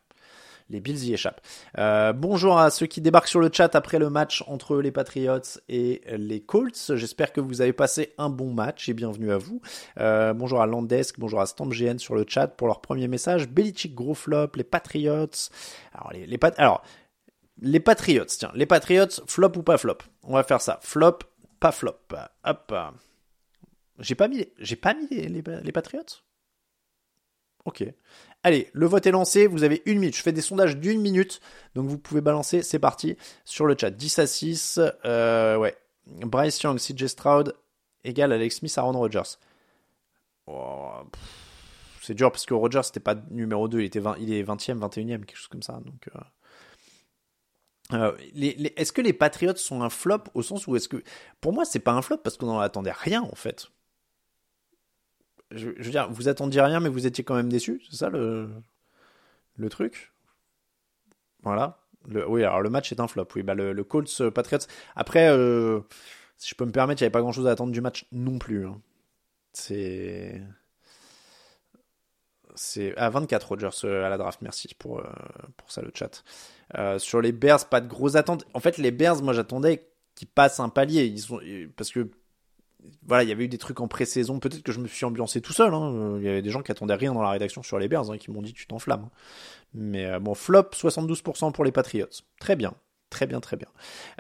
[0.70, 1.42] les Bills y échappent.
[1.78, 5.60] Euh, bonjour à ceux qui débarquent sur le chat après le match entre les Patriots
[5.70, 6.96] et les Colts.
[6.96, 9.62] J'espère que vous avez passé un bon match et bienvenue à vous.
[10.00, 13.48] Euh, bonjour à Landesk, bonjour à StampGN sur le chat pour leur premier message.
[13.48, 15.28] Belichick gros flop, les Patriots.
[15.94, 16.84] Alors les, les, alors,
[17.62, 20.00] les Patriots, tiens, les Patriots, flop ou pas flop?
[20.24, 20.80] On va faire ça.
[20.82, 21.20] Flop,
[21.60, 21.96] pas flop.
[22.44, 22.74] Hop.
[24.00, 26.04] J'ai pas mis, j'ai pas mis les, les, les Patriots?
[27.66, 27.84] Ok.
[28.44, 30.16] Allez, le vote est lancé, vous avez une minute.
[30.16, 31.42] Je fais des sondages d'une minute,
[31.74, 33.90] donc vous pouvez balancer, c'est parti, sur le chat.
[33.90, 35.76] 10 à 6, euh, ouais.
[36.06, 37.56] Bryce Young, CJ Stroud,
[38.04, 39.40] égale Alex Smith, Aaron Rodgers.
[40.46, 40.92] Oh,
[42.04, 44.78] c'est dur parce que Rodgers c'était pas numéro 2, il, était 20, il est 20e,
[44.78, 45.80] 21e, quelque chose comme ça.
[46.16, 46.20] Euh...
[47.94, 48.18] Euh,
[48.76, 51.04] est-ce que les Patriots sont un flop au sens où est-ce que
[51.40, 53.68] pour moi c'est pas un flop parce qu'on n'en attendait rien en fait
[55.52, 58.50] je, veux dire, vous attendiez rien, mais vous étiez quand même déçu, c'est ça le,
[59.58, 60.12] le truc?
[61.44, 61.80] Voilà.
[62.28, 63.28] Oui, alors le match est un flop.
[63.36, 64.66] Oui, bah le, le Colts euh, Patriots.
[64.96, 65.82] Après, euh,
[66.38, 68.06] si je peux me permettre, il n'y avait pas grand chose à attendre du match
[68.12, 68.68] non plus.
[68.68, 68.82] Hein.
[69.54, 70.42] C'est.
[72.58, 75.04] C'est à 24 Rogers euh, à la draft, merci pour,
[75.58, 76.24] pour ça le chat.
[77.00, 78.46] sur les Bears, pas de grosses attentes.
[78.54, 81.06] En fait, les Bears, moi j'attendais qu'ils passent un palier.
[81.06, 81.42] Ils sont,
[81.76, 82.10] parce que
[83.06, 84.40] voilà, il y avait eu des trucs en pré-saison.
[84.40, 85.74] Peut-être que je me suis ambiancé tout seul.
[85.74, 86.16] Hein.
[86.18, 88.18] Il y avait des gens qui attendaient rien dans la rédaction sur les Bears, hein,
[88.18, 89.10] qui m'ont dit tu t'enflammes.
[89.74, 92.08] Mais euh, bon, flop 72% pour les Patriots.
[92.40, 92.74] Très bien,
[93.10, 93.68] très bien, très bien.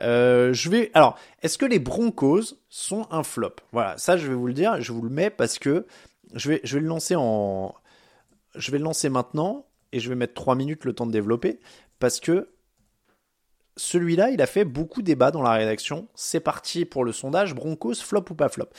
[0.02, 0.92] Euh, je vais.
[0.94, 3.56] Alors, est-ce que les Broncos sont un flop?
[3.72, 4.82] Voilà, ça je vais vous le dire.
[4.82, 5.86] Je vous le mets parce que
[6.34, 7.74] je vais, je vais le lancer en.
[8.56, 11.60] Je vais le lancer maintenant et je vais mettre 3 minutes le temps de développer
[12.00, 12.50] parce que
[13.78, 16.08] celui-là, il a fait beaucoup débat dans la rédaction.
[16.16, 17.54] C'est parti pour le sondage.
[17.54, 18.70] Broncos, flop ou pas flop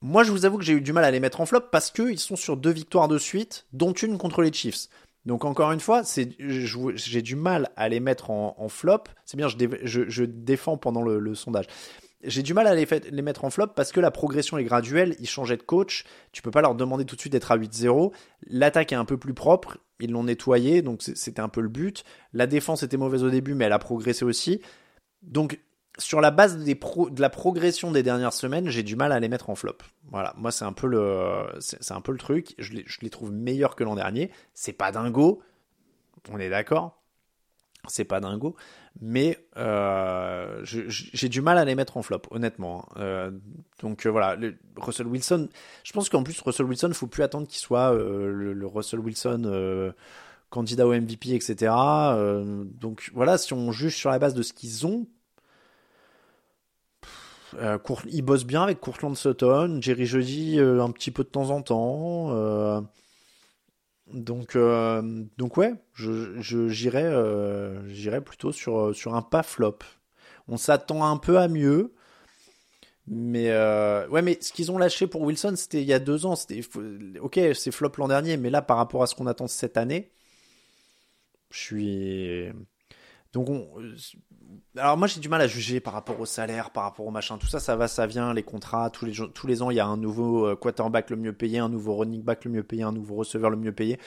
[0.00, 1.90] Moi, je vous avoue que j'ai eu du mal à les mettre en flop parce
[1.90, 4.88] qu'ils sont sur deux victoires de suite, dont une contre les Chiefs.
[5.26, 6.02] Donc encore une fois,
[6.38, 9.04] j'ai du mal à les mettre en, flop.
[9.24, 11.66] C'est bien, je, défends pendant le sondage
[12.26, 15.28] j'ai du mal à les, mettre en flop parce que la progression est graduelle, ils
[15.28, 18.12] changeaient de coach, tu peux pas leur demander tout de suite d'être à 8-0,
[18.48, 22.04] l'attaque est un peu plus propre, ils l'ont nettoyé, donc c'était un peu le but,
[22.32, 24.60] la défense était mauvaise au début mais elle a progressé aussi,
[25.22, 25.58] donc
[25.98, 29.50] sur la base de la progression des dernières semaines, j'ai du mal à les mettre
[29.50, 29.78] en flop.
[30.10, 32.54] Voilà, moi c'est un peu le, truc.
[32.58, 34.30] Je les, je les trouve meilleurs que l'an dernier.
[34.54, 35.40] C'est pas dingo,
[36.30, 37.00] on est d'accord.
[37.86, 38.56] C'est pas dingo,
[39.00, 42.86] mais euh, j'ai du mal à les mettre en flop, honnêtement.
[42.90, 43.00] Hein.
[43.00, 43.30] Euh,
[43.80, 44.36] donc euh, voilà,
[44.76, 45.48] Russell Wilson,
[45.82, 49.92] je pense qu'en plus Russell Wilson, faut plus attendre qu'il soit le, Russell Wilson
[50.50, 51.72] candidat au MVP, etc.
[52.62, 55.06] donc voilà, si on juge sur la base de ce qu'ils ont,
[57.56, 61.62] euh, ils bossent bien avec Courtland Sutton, Jerry Jeudi un petit peu de temps en
[61.62, 62.84] temps.
[64.14, 64.56] Donc,
[65.36, 67.12] donc ouais, je, j'irais,
[67.88, 69.78] j'irais plutôt sur, sur un pas flop.
[70.48, 71.92] On s'attend un peu à mieux.
[73.06, 76.24] Mais euh, ouais, mais ce qu'ils ont lâché pour Wilson, c'était il y a deux
[76.26, 76.34] ans.
[77.20, 80.10] Ok, c'est flop l'an dernier, mais là, par rapport à ce qu'on attend cette année,
[81.50, 82.48] je suis.
[83.34, 83.66] Donc, on...
[84.76, 87.36] alors moi j'ai du mal à juger par rapport au salaire, par rapport au machin,
[87.36, 89.96] tout ça, ça va, ça vient, les contrats, tous les, ans il y a un
[89.96, 93.16] nouveau euh, quarterback le mieux payé, un nouveau running back le mieux payé, un nouveau
[93.16, 93.98] receveur le mieux payé.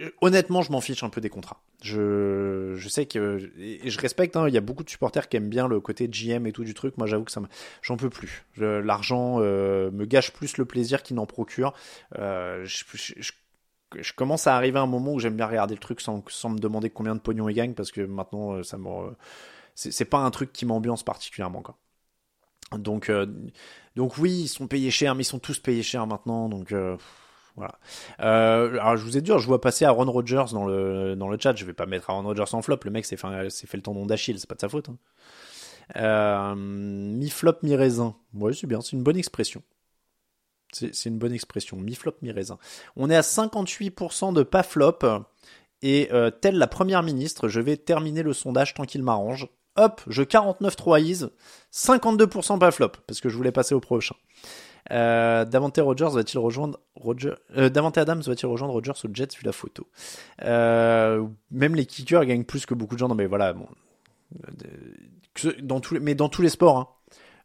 [0.00, 1.60] Euh, honnêtement, je m'en fiche un peu des contrats.
[1.82, 4.36] Je, je sais que et je respecte.
[4.36, 6.64] Hein, il y a beaucoup de supporters qui aiment bien le côté GM et tout
[6.64, 6.96] du truc.
[6.96, 7.42] Moi, j'avoue que ça,
[7.82, 8.44] j'en peux plus.
[8.56, 11.74] L'argent euh, me gâche plus le plaisir qu'il n'en procure.
[12.18, 13.32] Euh, je,
[14.16, 16.90] commence à arriver à un moment où j'aime bien regarder le truc sans, me demander
[16.90, 19.10] combien de pognon il gagne parce que maintenant, euh,
[19.74, 21.76] c'est pas un truc qui m'ambiance particulièrement quoi.
[22.78, 23.12] Donc,
[23.96, 26.48] donc oui, ils sont payés cher, mais ils sont tous payés cher maintenant.
[26.48, 26.72] Donc
[27.56, 27.78] voilà.
[28.20, 31.38] Euh, alors je vous ai dit, je vois passer Aaron Rodgers dans le dans le
[31.38, 31.54] chat.
[31.54, 32.78] Je vais pas mettre Aaron Rodgers en flop.
[32.84, 34.88] Le mec s'est fait, le tendon d'Achille, c'est pas de sa faute.
[34.88, 34.96] Hein.
[35.96, 38.16] Euh, mi flop mi raisin.
[38.34, 39.62] Ouais, c'est bien, c'est une bonne expression.
[40.72, 41.76] C'est une bonne expression.
[41.76, 42.58] Mi flop mi raisin.
[42.96, 44.98] On est à 58% de pas flop.
[45.82, 49.48] Et euh, telle la première ministre, je vais terminer le sondage tant qu'il m'arrange.
[49.76, 51.24] Hop, je 49 3 is,
[51.72, 54.14] 52% pas flop parce que je voulais passer au prochain.
[54.90, 59.44] Euh, Davante Rogers va-t-il rejoindre Roger, euh, Davante Adams va-t-il rejoindre Rogers au Jets vu
[59.44, 59.86] la photo?
[60.40, 63.08] Même les kickers gagnent plus que beaucoup de gens.
[63.08, 63.54] Non mais voilà,
[66.00, 66.78] mais dans tous les sports.
[66.78, 66.88] Hein.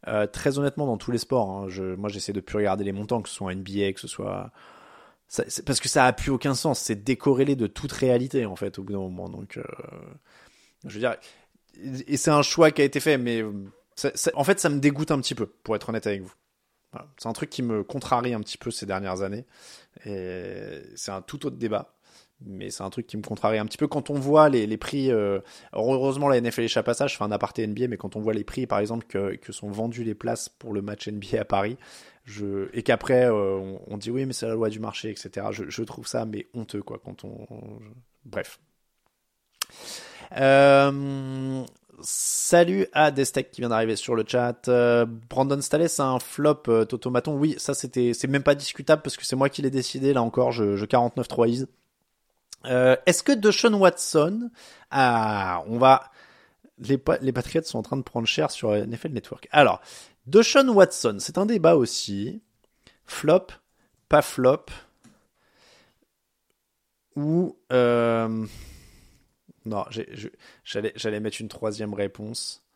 [0.07, 1.67] Euh, très honnêtement, dans tous les sports, hein,
[1.97, 4.51] moi j'essaie de plus regarder les montants, que ce soit NBA, que ce soit
[5.65, 6.79] parce que ça a plus aucun sens.
[6.79, 9.29] C'est décorrélé de toute réalité en fait au bout d'un moment.
[9.29, 9.63] Donc, euh,
[10.85, 11.17] je veux dire,
[12.07, 13.43] et c'est un choix qui a été fait, mais
[13.95, 16.33] ça, en fait, ça me dégoûte un petit peu, pour être honnête avec vous.
[17.17, 19.45] C'est un truc qui me contrarie un petit peu ces dernières années.
[20.05, 21.96] Et c'est un tout autre débat.
[22.45, 24.77] Mais c'est un truc qui me contrarie un petit peu quand on voit les, les
[24.77, 25.11] prix.
[25.11, 25.39] Euh,
[25.73, 27.07] heureusement, la NFL échappe à ça.
[27.07, 29.51] Je fais un aparté NBA, mais quand on voit les prix, par exemple, que, que
[29.51, 31.77] sont vendus les places pour le match NBA à Paris,
[32.25, 35.47] je, et qu'après euh, on, dit oui, mais c'est la loi du marché, etc.
[35.51, 36.99] Je, trouve ça mais honteux quoi.
[37.03, 37.47] Quand on,
[38.25, 38.59] bref.
[40.37, 41.63] Euh,
[41.99, 44.69] Salut à Destec qui vient d'arriver sur le chat.
[45.29, 47.35] Brandon Staley, c'est un flop euh, Totomaton.
[47.35, 50.13] Oui, ça c'était, c'est même pas discutable parce que c'est moi qui l'ai décidé.
[50.13, 51.65] Là encore, je, je 49-3 is.
[52.65, 54.49] Euh, est-ce que Deshaun Watson,
[54.91, 56.11] ah, on va,
[56.79, 59.47] les, les Patriots sont en train de prendre cher sur NFL Network.
[59.51, 59.81] Alors,
[60.25, 62.41] Deshaun Watson, c'est un débat aussi.
[63.05, 63.47] Flop,
[64.09, 64.65] pas flop.
[67.15, 68.45] Ou, euh,
[69.65, 69.85] non,
[70.63, 72.66] j'allais mettre une troisième réponse.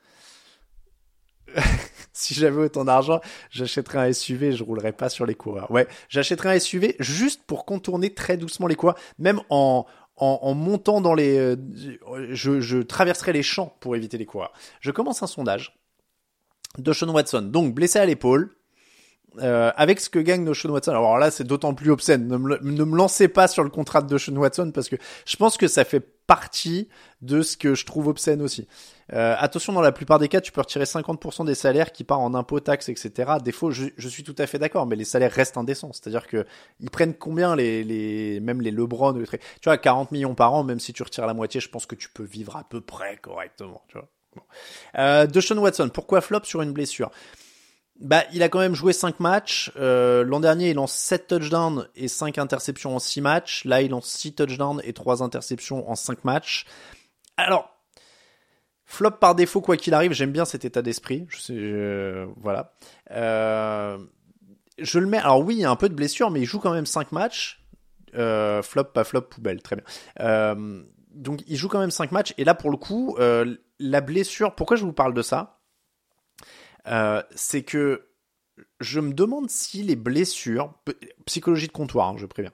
[2.13, 5.69] si j'avais autant d'argent, j'achèterais un SUV, je roulerais pas sur les coureurs.
[5.71, 9.85] Ouais, j'achèterais un SUV juste pour contourner très doucement les coureurs, même en,
[10.17, 11.37] en, montant dans les...
[11.37, 11.55] Euh,
[12.31, 14.53] je, je traverserai les champs pour éviter les coureurs.
[14.79, 15.77] Je commence un sondage
[16.77, 18.55] de Sean Watson, donc blessé à l'épaule,
[19.39, 20.91] euh, avec ce que gagne Notion Watson.
[20.91, 22.27] Alors là, c'est d'autant plus obscène.
[22.27, 25.37] Ne me, ne me, lancez pas sur le contrat de Notion Watson parce que je
[25.37, 26.89] pense que ça fait partie
[27.21, 28.67] de ce que je trouve obscène aussi.
[29.13, 32.21] Euh, attention, dans la plupart des cas, tu peux retirer 50% des salaires qui partent
[32.21, 33.33] en impôts, taxes, etc.
[33.43, 35.91] Défaut, je, je suis tout à fait d'accord, mais les salaires restent indécents.
[35.93, 36.45] C'est-à-dire que
[36.79, 39.25] ils prennent combien les, les même les LeBron, les...
[39.27, 41.95] tu vois, 40 millions par an, même si tu retires la moitié, je pense que
[41.95, 43.81] tu peux vivre à peu près correctement.
[43.87, 44.09] Tu vois.
[44.35, 44.43] Bon.
[44.97, 47.11] Euh, Watson, pourquoi flop sur une blessure?
[48.01, 49.71] Bah, il a quand même joué 5 matchs.
[49.77, 53.63] Euh, L'an dernier, il lance 7 touchdowns et 5 interceptions en 6 matchs.
[53.65, 56.65] Là, il lance 6 touchdowns et 3 interceptions en 5 matchs.
[57.37, 57.69] Alors,
[58.85, 61.27] flop par défaut, quoi qu'il arrive, j'aime bien cet état d'esprit.
[61.29, 62.73] Je euh, voilà.
[63.11, 63.97] Euh,
[64.79, 65.19] je le mets.
[65.19, 67.11] Alors oui, il y a un peu de blessure, mais il joue quand même 5
[67.11, 67.63] matchs.
[68.15, 69.85] Euh, flop, pas flop, poubelle, très bien.
[70.19, 70.83] Euh,
[71.13, 72.33] donc il joue quand même 5 matchs.
[72.37, 74.55] Et là, pour le coup, euh, la blessure.
[74.55, 75.60] Pourquoi je vous parle de ça?
[76.87, 78.07] Euh, c'est que
[78.79, 80.73] je me demande si les blessures,
[81.25, 82.53] psychologie de comptoir, hein, je préviens,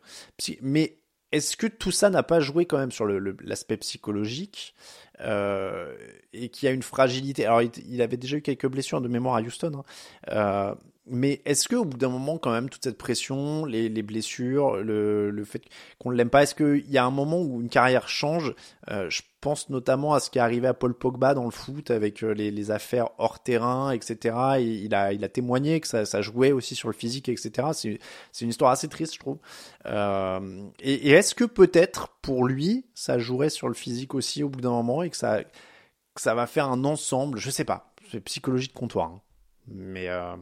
[0.62, 1.00] mais
[1.32, 4.76] est-ce que tout ça n'a pas joué quand même sur l'aspect psychologique
[5.20, 5.96] euh,
[6.32, 7.46] et qu'il y a une fragilité?
[7.46, 9.84] Alors, il, avait déjà eu quelques blessures de mémoire à Houston, hein,
[10.30, 10.76] euh,
[11.10, 14.78] mais est-ce que au bout d'un moment, quand même, toute cette pression, les, les blessures,
[14.78, 15.62] le, le fait
[16.00, 18.54] qu'on ne l'aime pas, est-ce qu'il y a un moment où une carrière change?
[18.90, 21.92] Euh, Je pense notamment à ce qui est arrivé à Paul Pogba dans le foot
[21.92, 24.36] avec euh, les, les affaires hors terrain, etc.
[24.60, 27.70] Et il a, il a témoigné que ça, ça jouait aussi sur le physique, etc.
[27.74, 28.00] C'est,
[28.32, 29.38] c'est une histoire assez triste, je trouve.
[29.86, 34.50] Euh, et, et est-ce que peut-être pour lui, ça jouerait sur le physique aussi au
[34.50, 37.38] bout d'un moment et que ça, que ça va faire un ensemble?
[37.38, 37.94] Je sais pas.
[38.12, 39.08] C'est psychologie de comptoir.
[39.08, 39.22] Hein.
[39.70, 40.36] Mais euh,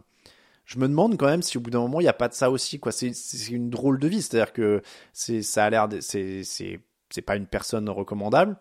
[0.65, 2.33] je me demande quand même si au bout d'un moment il n'y a pas de
[2.33, 2.91] ça aussi quoi.
[2.91, 3.11] C'est
[3.49, 4.21] une drôle de vie.
[4.21, 4.81] C'est à dire que
[5.13, 8.57] c'est ça a l'air c'est c'est pas une personne recommandable.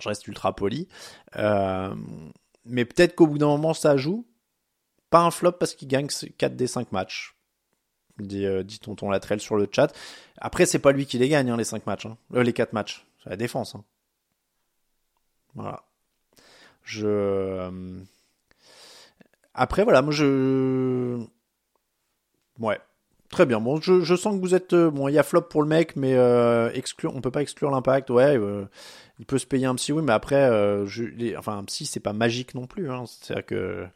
[0.00, 0.88] Je reste ultra poli.
[1.36, 1.94] Euh,
[2.64, 4.26] mais peut-être qu'au bout d'un moment ça joue.
[5.10, 7.36] Pas un flop parce qu'il gagne 4 des 5 matchs
[8.18, 9.92] dit, euh, dit tonton Latrell sur le chat.
[10.38, 12.16] Après c'est pas lui qui les gagne hein, les 5 matchs hein.
[12.34, 13.06] euh, les 4 matchs.
[13.22, 13.84] C'est la défense hein.
[15.54, 15.84] voilà.
[16.82, 17.70] Je
[19.54, 21.18] après, voilà, moi je.
[22.58, 22.78] Ouais.
[23.32, 23.60] Très bien.
[23.60, 24.74] Bon, je, je sens que vous êtes.
[24.74, 27.40] Euh, bon, il y a flop pour le mec, mais euh, exclure, on peut pas
[27.40, 28.10] exclure l'impact.
[28.10, 28.66] Ouais, euh,
[29.18, 31.86] il peut se payer un psy, oui, mais après, euh, je, les, enfin, un psy,
[31.86, 32.90] c'est pas magique non plus.
[32.90, 33.04] Hein.
[33.06, 33.86] C'est-à-dire que.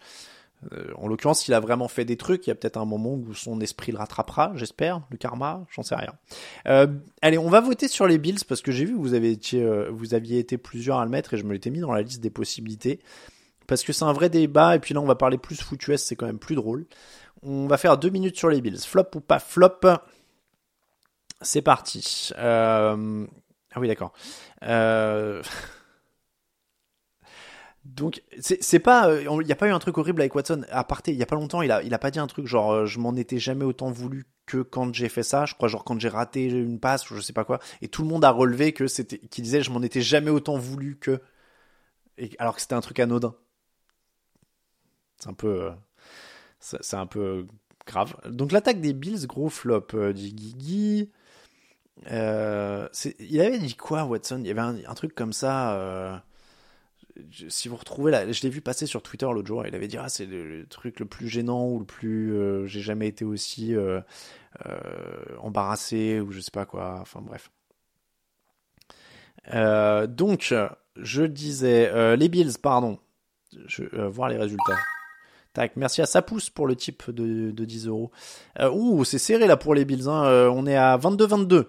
[0.72, 3.12] Euh, en l'occurrence, s'il a vraiment fait des trucs, il y a peut-être un moment
[3.12, 6.14] où son esprit le rattrapera, j'espère, le karma, j'en sais rien.
[6.66, 6.86] Euh,
[7.20, 9.62] allez, on va voter sur les Bills parce que j'ai vu que vous, avez été,
[9.90, 12.22] vous aviez été plusieurs à le mettre et je me l'étais mis dans la liste
[12.22, 13.00] des possibilités
[13.66, 16.02] parce que c'est un vrai débat, et puis là on va parler plus foot US,
[16.02, 16.86] c'est quand même plus drôle.
[17.42, 18.80] On va faire deux minutes sur les Bills.
[18.80, 19.80] Flop ou pas flop?
[21.42, 22.30] C'est parti.
[22.38, 23.26] Euh...
[23.74, 24.12] Ah oui, d'accord.
[24.62, 25.42] Euh...
[27.84, 30.64] Donc c'est pas, il euh, n'y a pas eu un truc horrible avec Watson.
[30.70, 32.46] À partir, il y a pas longtemps, il a, il a pas dit un truc
[32.46, 35.46] genre je m'en étais jamais autant voulu que quand j'ai fait ça.
[35.46, 37.60] Je crois genre quand j'ai raté une passe ou je sais pas quoi.
[37.82, 40.58] Et tout le monde a relevé que c'était, qu'il disait je m'en étais jamais autant
[40.58, 41.20] voulu que,
[42.38, 43.34] alors que c'était un truc anodin.
[45.18, 45.70] C'est un peu, euh,
[46.60, 47.46] c'est un peu
[47.86, 48.16] grave.
[48.28, 51.10] Donc l'attaque des Bills, gros flop, euh, dit Guigui.
[52.10, 54.40] Euh, il avait dit quoi, Watson?
[54.40, 56.22] Il y avait un, truc comme ça.
[57.48, 59.66] Si vous retrouvez je l'ai vu passer sur Twitter l'autre jour.
[59.66, 63.08] Il avait dit ah c'est le, truc le plus gênant ou le plus, j'ai jamais
[63.08, 63.74] été aussi
[65.40, 66.98] embarrassé ou je sais pas quoi.
[67.00, 67.50] Enfin bref.
[70.10, 70.54] donc
[70.96, 72.98] je disais les Bills, pardon.
[73.66, 74.76] Je voir les résultats.
[75.56, 78.10] Tac, merci à pousse pour le type de, de 10 euros.
[78.60, 80.06] Euh, ouh, c'est serré là pour les Bills.
[80.06, 80.26] Hein.
[80.26, 81.68] Euh, on est à 22-22.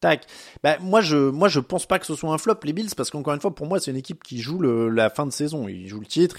[0.00, 0.26] Tac.
[0.64, 3.12] Bah, moi, je, moi, je pense pas que ce soit un flop, les Bills, parce
[3.12, 5.68] qu'encore une fois, pour moi, c'est une équipe qui joue la fin de saison.
[5.68, 6.38] Ils jouent le titre.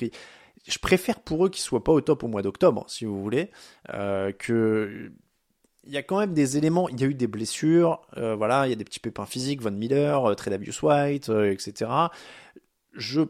[0.67, 3.49] je préfère pour eux qu'ils soient pas au top au mois d'octobre, si vous voulez,
[3.93, 5.09] euh, que
[5.85, 8.71] il y a quand même des éléments, il y a eu des blessures, voilà, il
[8.71, 11.89] y a des petits pépins physiques, Von Miller, euh, Tredavious White, etc.
[12.91, 13.21] Je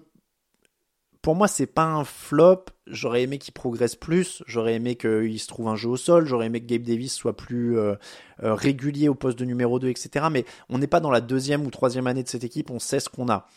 [1.21, 2.65] pour moi, c'est pas un flop.
[2.87, 4.41] J'aurais aimé qu'il progresse plus.
[4.47, 6.25] J'aurais aimé qu'il se trouve un jeu au sol.
[6.25, 7.95] J'aurais aimé que Gabe Davis soit plus euh,
[8.41, 10.27] euh, régulier au poste de numéro 2, etc.
[10.31, 12.71] Mais on n'est pas dans la deuxième ou troisième année de cette équipe.
[12.71, 13.47] On sait ce qu'on a.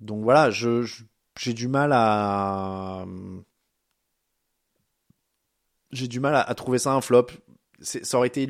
[0.00, 3.04] Donc voilà, j'ai du mal à.
[5.90, 7.26] J'ai du mal à, à, trouver ça un flop.
[7.80, 8.48] Ça aurait été.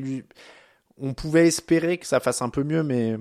[0.97, 3.17] On pouvait espérer que ça fasse un peu mieux, mais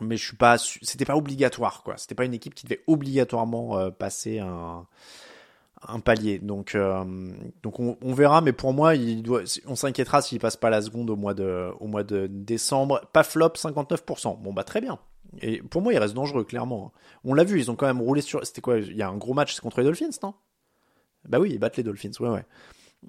[0.00, 1.96] mais je suis pas c'était pas obligatoire quoi.
[1.96, 4.86] C'était pas une équipe qui devait obligatoirement euh, passer un
[5.86, 6.38] un palier.
[6.38, 7.04] Donc euh,
[7.62, 11.10] donc on, verra mais pour moi il doit on s'inquiétera s'il passe pas la seconde
[11.10, 13.00] au mois de au mois de décembre.
[13.12, 14.98] Pas flop 59% bon bah très bien.
[15.40, 16.92] Et pour moi il reste dangereux clairement
[17.24, 19.16] on l'a vu ils ont quand même roulé sur c'était quoi il y a un
[19.16, 20.34] gros match contre les Dolphins non?
[21.28, 22.44] Bah oui ils battent les Dolphins ouais ouais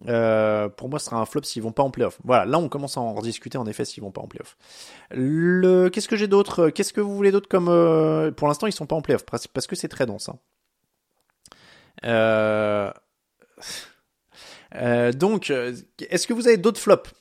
[0.08, 2.19] euh, pour moi, ce sera un flop s'ils vont pas en playoff.
[2.23, 4.58] Voilà, là on commence à en rediscuter en effet s'ils vont pas en playoff.
[5.12, 8.32] Qu'est-ce que j'ai d'autre Qu'est-ce que vous voulez d'autre comme euh...
[8.32, 10.30] Pour l'instant, ils sont pas en playoff parce que c'est très dense.
[10.30, 10.39] Hein.
[12.06, 12.91] Euh...
[14.73, 17.12] Euh, donc, est-ce que vous avez d'autres flops?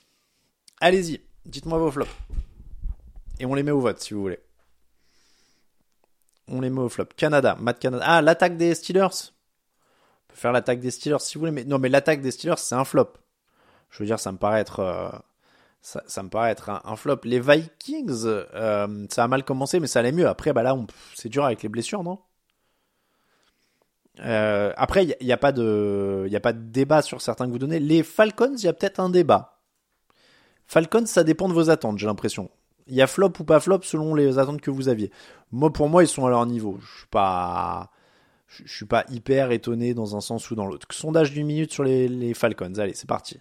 [0.81, 2.09] Allez-y, dites-moi vos flops
[3.41, 4.39] et on les met au vote si vous voulez.
[6.47, 7.07] On les met au flop.
[7.17, 8.05] Canada, Matt Canada.
[8.07, 9.33] Ah, l'attaque des Steelers
[10.35, 12.85] faire l'attaque des Steelers si vous voulez, mais non, mais l'attaque des Steelers, c'est un
[12.85, 13.13] flop.
[13.91, 15.11] Je veux dire, ça me paraît être, euh,
[15.83, 17.21] ça, ça, me paraît être un, flop.
[17.25, 20.29] Les Vikings, euh, ça a mal commencé, mais ça allait mieux.
[20.29, 20.77] Après, bah là,
[21.15, 22.19] c'est dur avec les blessures, non?
[24.21, 27.59] Euh, Après, il n'y a, pas de, a pas de débat sur certains que vous
[27.59, 27.81] donnez.
[27.81, 29.61] Les Falcons, il y a peut-être un débat.
[30.67, 32.51] Falcons, ça dépend de vos attentes, j'ai l'impression.
[32.87, 35.11] Il y a flop ou pas flop selon les attentes que vous aviez.
[35.53, 36.79] Moi, pour moi, ils sont à leur niveau.
[36.81, 37.91] Je suis pas
[38.51, 40.87] je, suis pas hyper étonné dans un sens ou dans l'autre.
[40.91, 42.75] Sondage d'une minute sur les, Falcons.
[42.79, 43.41] Allez, c'est parti.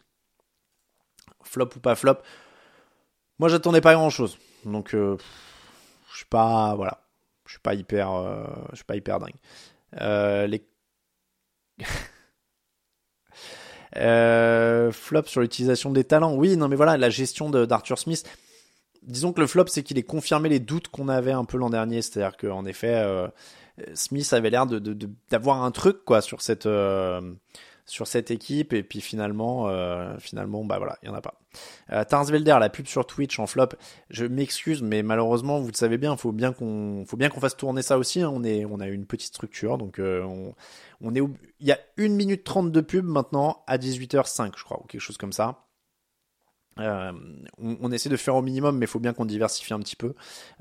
[1.43, 2.18] Flop ou pas flop?
[3.39, 4.38] Moi, j'attendais pas grand chose.
[4.66, 5.18] Donc, euh,
[6.12, 7.01] je suis pas, voilà.
[7.45, 9.36] Je suis pas hyper, euh, je suis pas hyper dingue.
[9.99, 10.66] Euh, les
[13.95, 16.36] Euh, flop sur l'utilisation des talents.
[16.36, 18.24] Oui, non mais voilà, la gestion d'Arthur Smith.
[19.01, 21.70] Disons que le flop, c'est qu'il ait confirmé les doutes qu'on avait un peu l'an
[21.70, 22.01] dernier.
[22.01, 23.28] C'est-à-dire qu'en effet, euh,
[23.93, 24.80] Smith avait l'air de,
[25.30, 27.21] d'avoir un truc quoi sur cette euh,
[27.86, 31.39] sur cette équipe et puis finalement euh, finalement bah voilà il y en a pas
[31.91, 33.69] euh, Tarsvelder la pub sur Twitch en flop
[34.11, 37.57] je m'excuse mais malheureusement vous le savez bien faut bien qu'on faut bien qu'on fasse
[37.57, 38.32] tourner ça aussi hein.
[38.32, 40.53] on est on a une petite structure donc euh, on,
[41.01, 41.21] on est
[41.59, 45.01] il y a 1 minute 30 de pub maintenant à 18h05 je crois ou quelque
[45.01, 45.65] chose comme ça
[46.80, 47.11] euh,
[47.57, 50.13] on, essaie de faire au minimum, mais il faut bien qu'on diversifie un petit peu.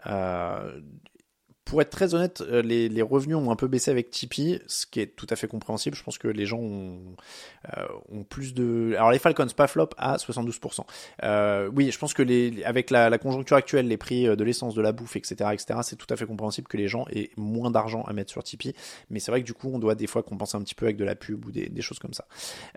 [0.07, 0.81] Euh,
[1.69, 5.01] pour être très honnête, euh, les, revenus ont un peu baissé avec Tipeee, ce qui
[5.01, 5.95] est tout à fait compréhensible.
[5.95, 6.99] Je pense que les gens ont,
[7.77, 8.95] euh, ont plus de.
[8.97, 10.87] Alors les Falcons pas flop à 72%.
[11.25, 14.81] Euh, oui, je pense que les, avec la, conjoncture actuelle, les prix de l'essence, de
[14.81, 18.03] la bouffe, etc., etc., c'est tout à fait compréhensible que les gens aient moins d'argent
[18.03, 18.75] à mettre sur Tipeee.
[19.11, 20.97] Mais c'est vrai que du coup, on doit des fois compenser un petit peu avec
[20.97, 22.25] de la pub ou des, des choses comme ça.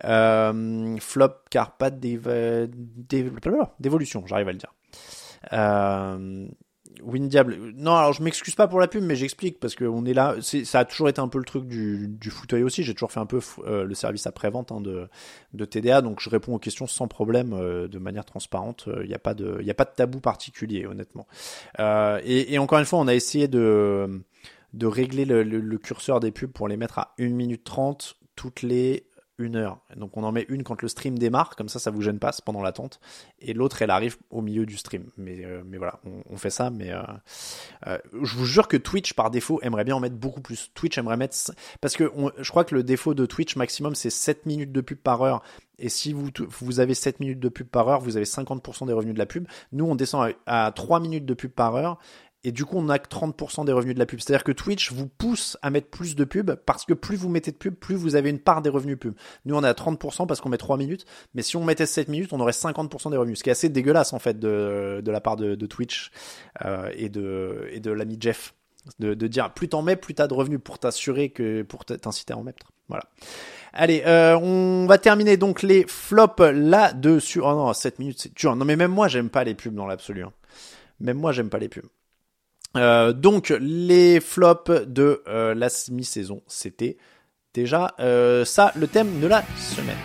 [0.04, 4.74] Euh, flop car pas d'évolution, j'arrive à le dire.
[5.54, 6.48] Euh,
[7.04, 7.58] Windiable.
[7.76, 10.36] Non, alors je m'excuse pas pour la pub, mais j'explique parce qu'on est là.
[10.42, 12.84] ça a toujours été un peu le truc du, du fauteuil aussi.
[12.84, 16.56] J'ai toujours fait un peu euh, le service après-vente hein, de, TDA, donc je réponds
[16.56, 18.88] aux questions sans problème, euh, de manière transparente.
[19.02, 21.28] Il n'y a pas de, il a pas de tabou particulier, honnêtement.
[21.80, 24.22] Euh, et, encore une fois, on a essayé de
[24.74, 28.16] de régler le, le, le, curseur des pubs pour les mettre à 1 minute 30
[28.38, 29.80] toutes les une heure.
[29.96, 32.32] Donc on en met une quand le stream démarre, comme ça ça vous gêne pas,
[32.46, 33.00] pendant l'attente.
[33.40, 35.06] Et l'autre elle arrive au milieu du stream.
[35.18, 36.70] Mais, euh, mais voilà, on, fait ça.
[36.70, 37.02] Mais euh,
[37.88, 40.72] euh, je vous jure que Twitch par défaut aimerait bien en mettre beaucoup plus.
[40.74, 41.36] Twitch aimerait mettre
[41.82, 44.98] parce que je crois que le défaut de Twitch maximum c'est 7 minutes de pub
[44.98, 45.42] par heure.
[45.80, 46.30] Et si vous,
[46.60, 49.26] vous avez 7 minutes de pub par heure, vous avez 50% des revenus de la
[49.26, 49.48] pub.
[49.72, 51.98] Nous, on descend à, à 3 minutes de pub par heure
[52.44, 54.20] et du coup on n'a que 30% des revenus de la pub.
[54.20, 57.52] C'est-à-dire que Twitch vous pousse à mettre plus de pub parce que plus vous mettez
[57.52, 59.14] de pub, plus vous avez une part des revenus pub.
[59.46, 62.08] Nous on est à 30% parce qu'on met 3 minutes, mais si on mettait 7
[62.08, 65.22] minutes, on aurait 50% des revenus, ce qui est assez dégueulasse en fait de, la
[65.22, 66.12] part de, Twitch
[66.66, 68.54] euh, et de, l'ami Jeff.
[68.98, 72.38] De, dire plus t'en mets, plus t'as de revenus pour t'assurer que pour t'inciter à
[72.38, 72.72] en mettre.
[72.90, 73.04] Voilà.
[73.74, 77.42] Allez, euh, on va terminer donc les flops là-dessus.
[77.42, 78.44] Oh non, 7 minutes, c'est.
[78.44, 80.24] Non mais même moi j'aime pas les pubs dans l'absolu.
[80.24, 80.34] Hein.
[81.00, 81.86] Même moi j'aime pas les pubs.
[82.78, 86.98] Euh, donc les flops de euh, la mi-saison, c'était
[87.54, 89.98] déjà euh, ça le thème de la semaine.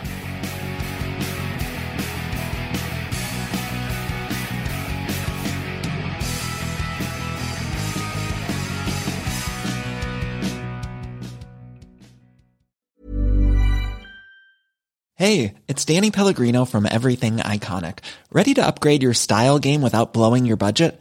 [15.18, 18.00] Hey, it's Danny Pellegrino from Everything Iconic.
[18.30, 21.00] Ready to upgrade your style game without blowing your budget?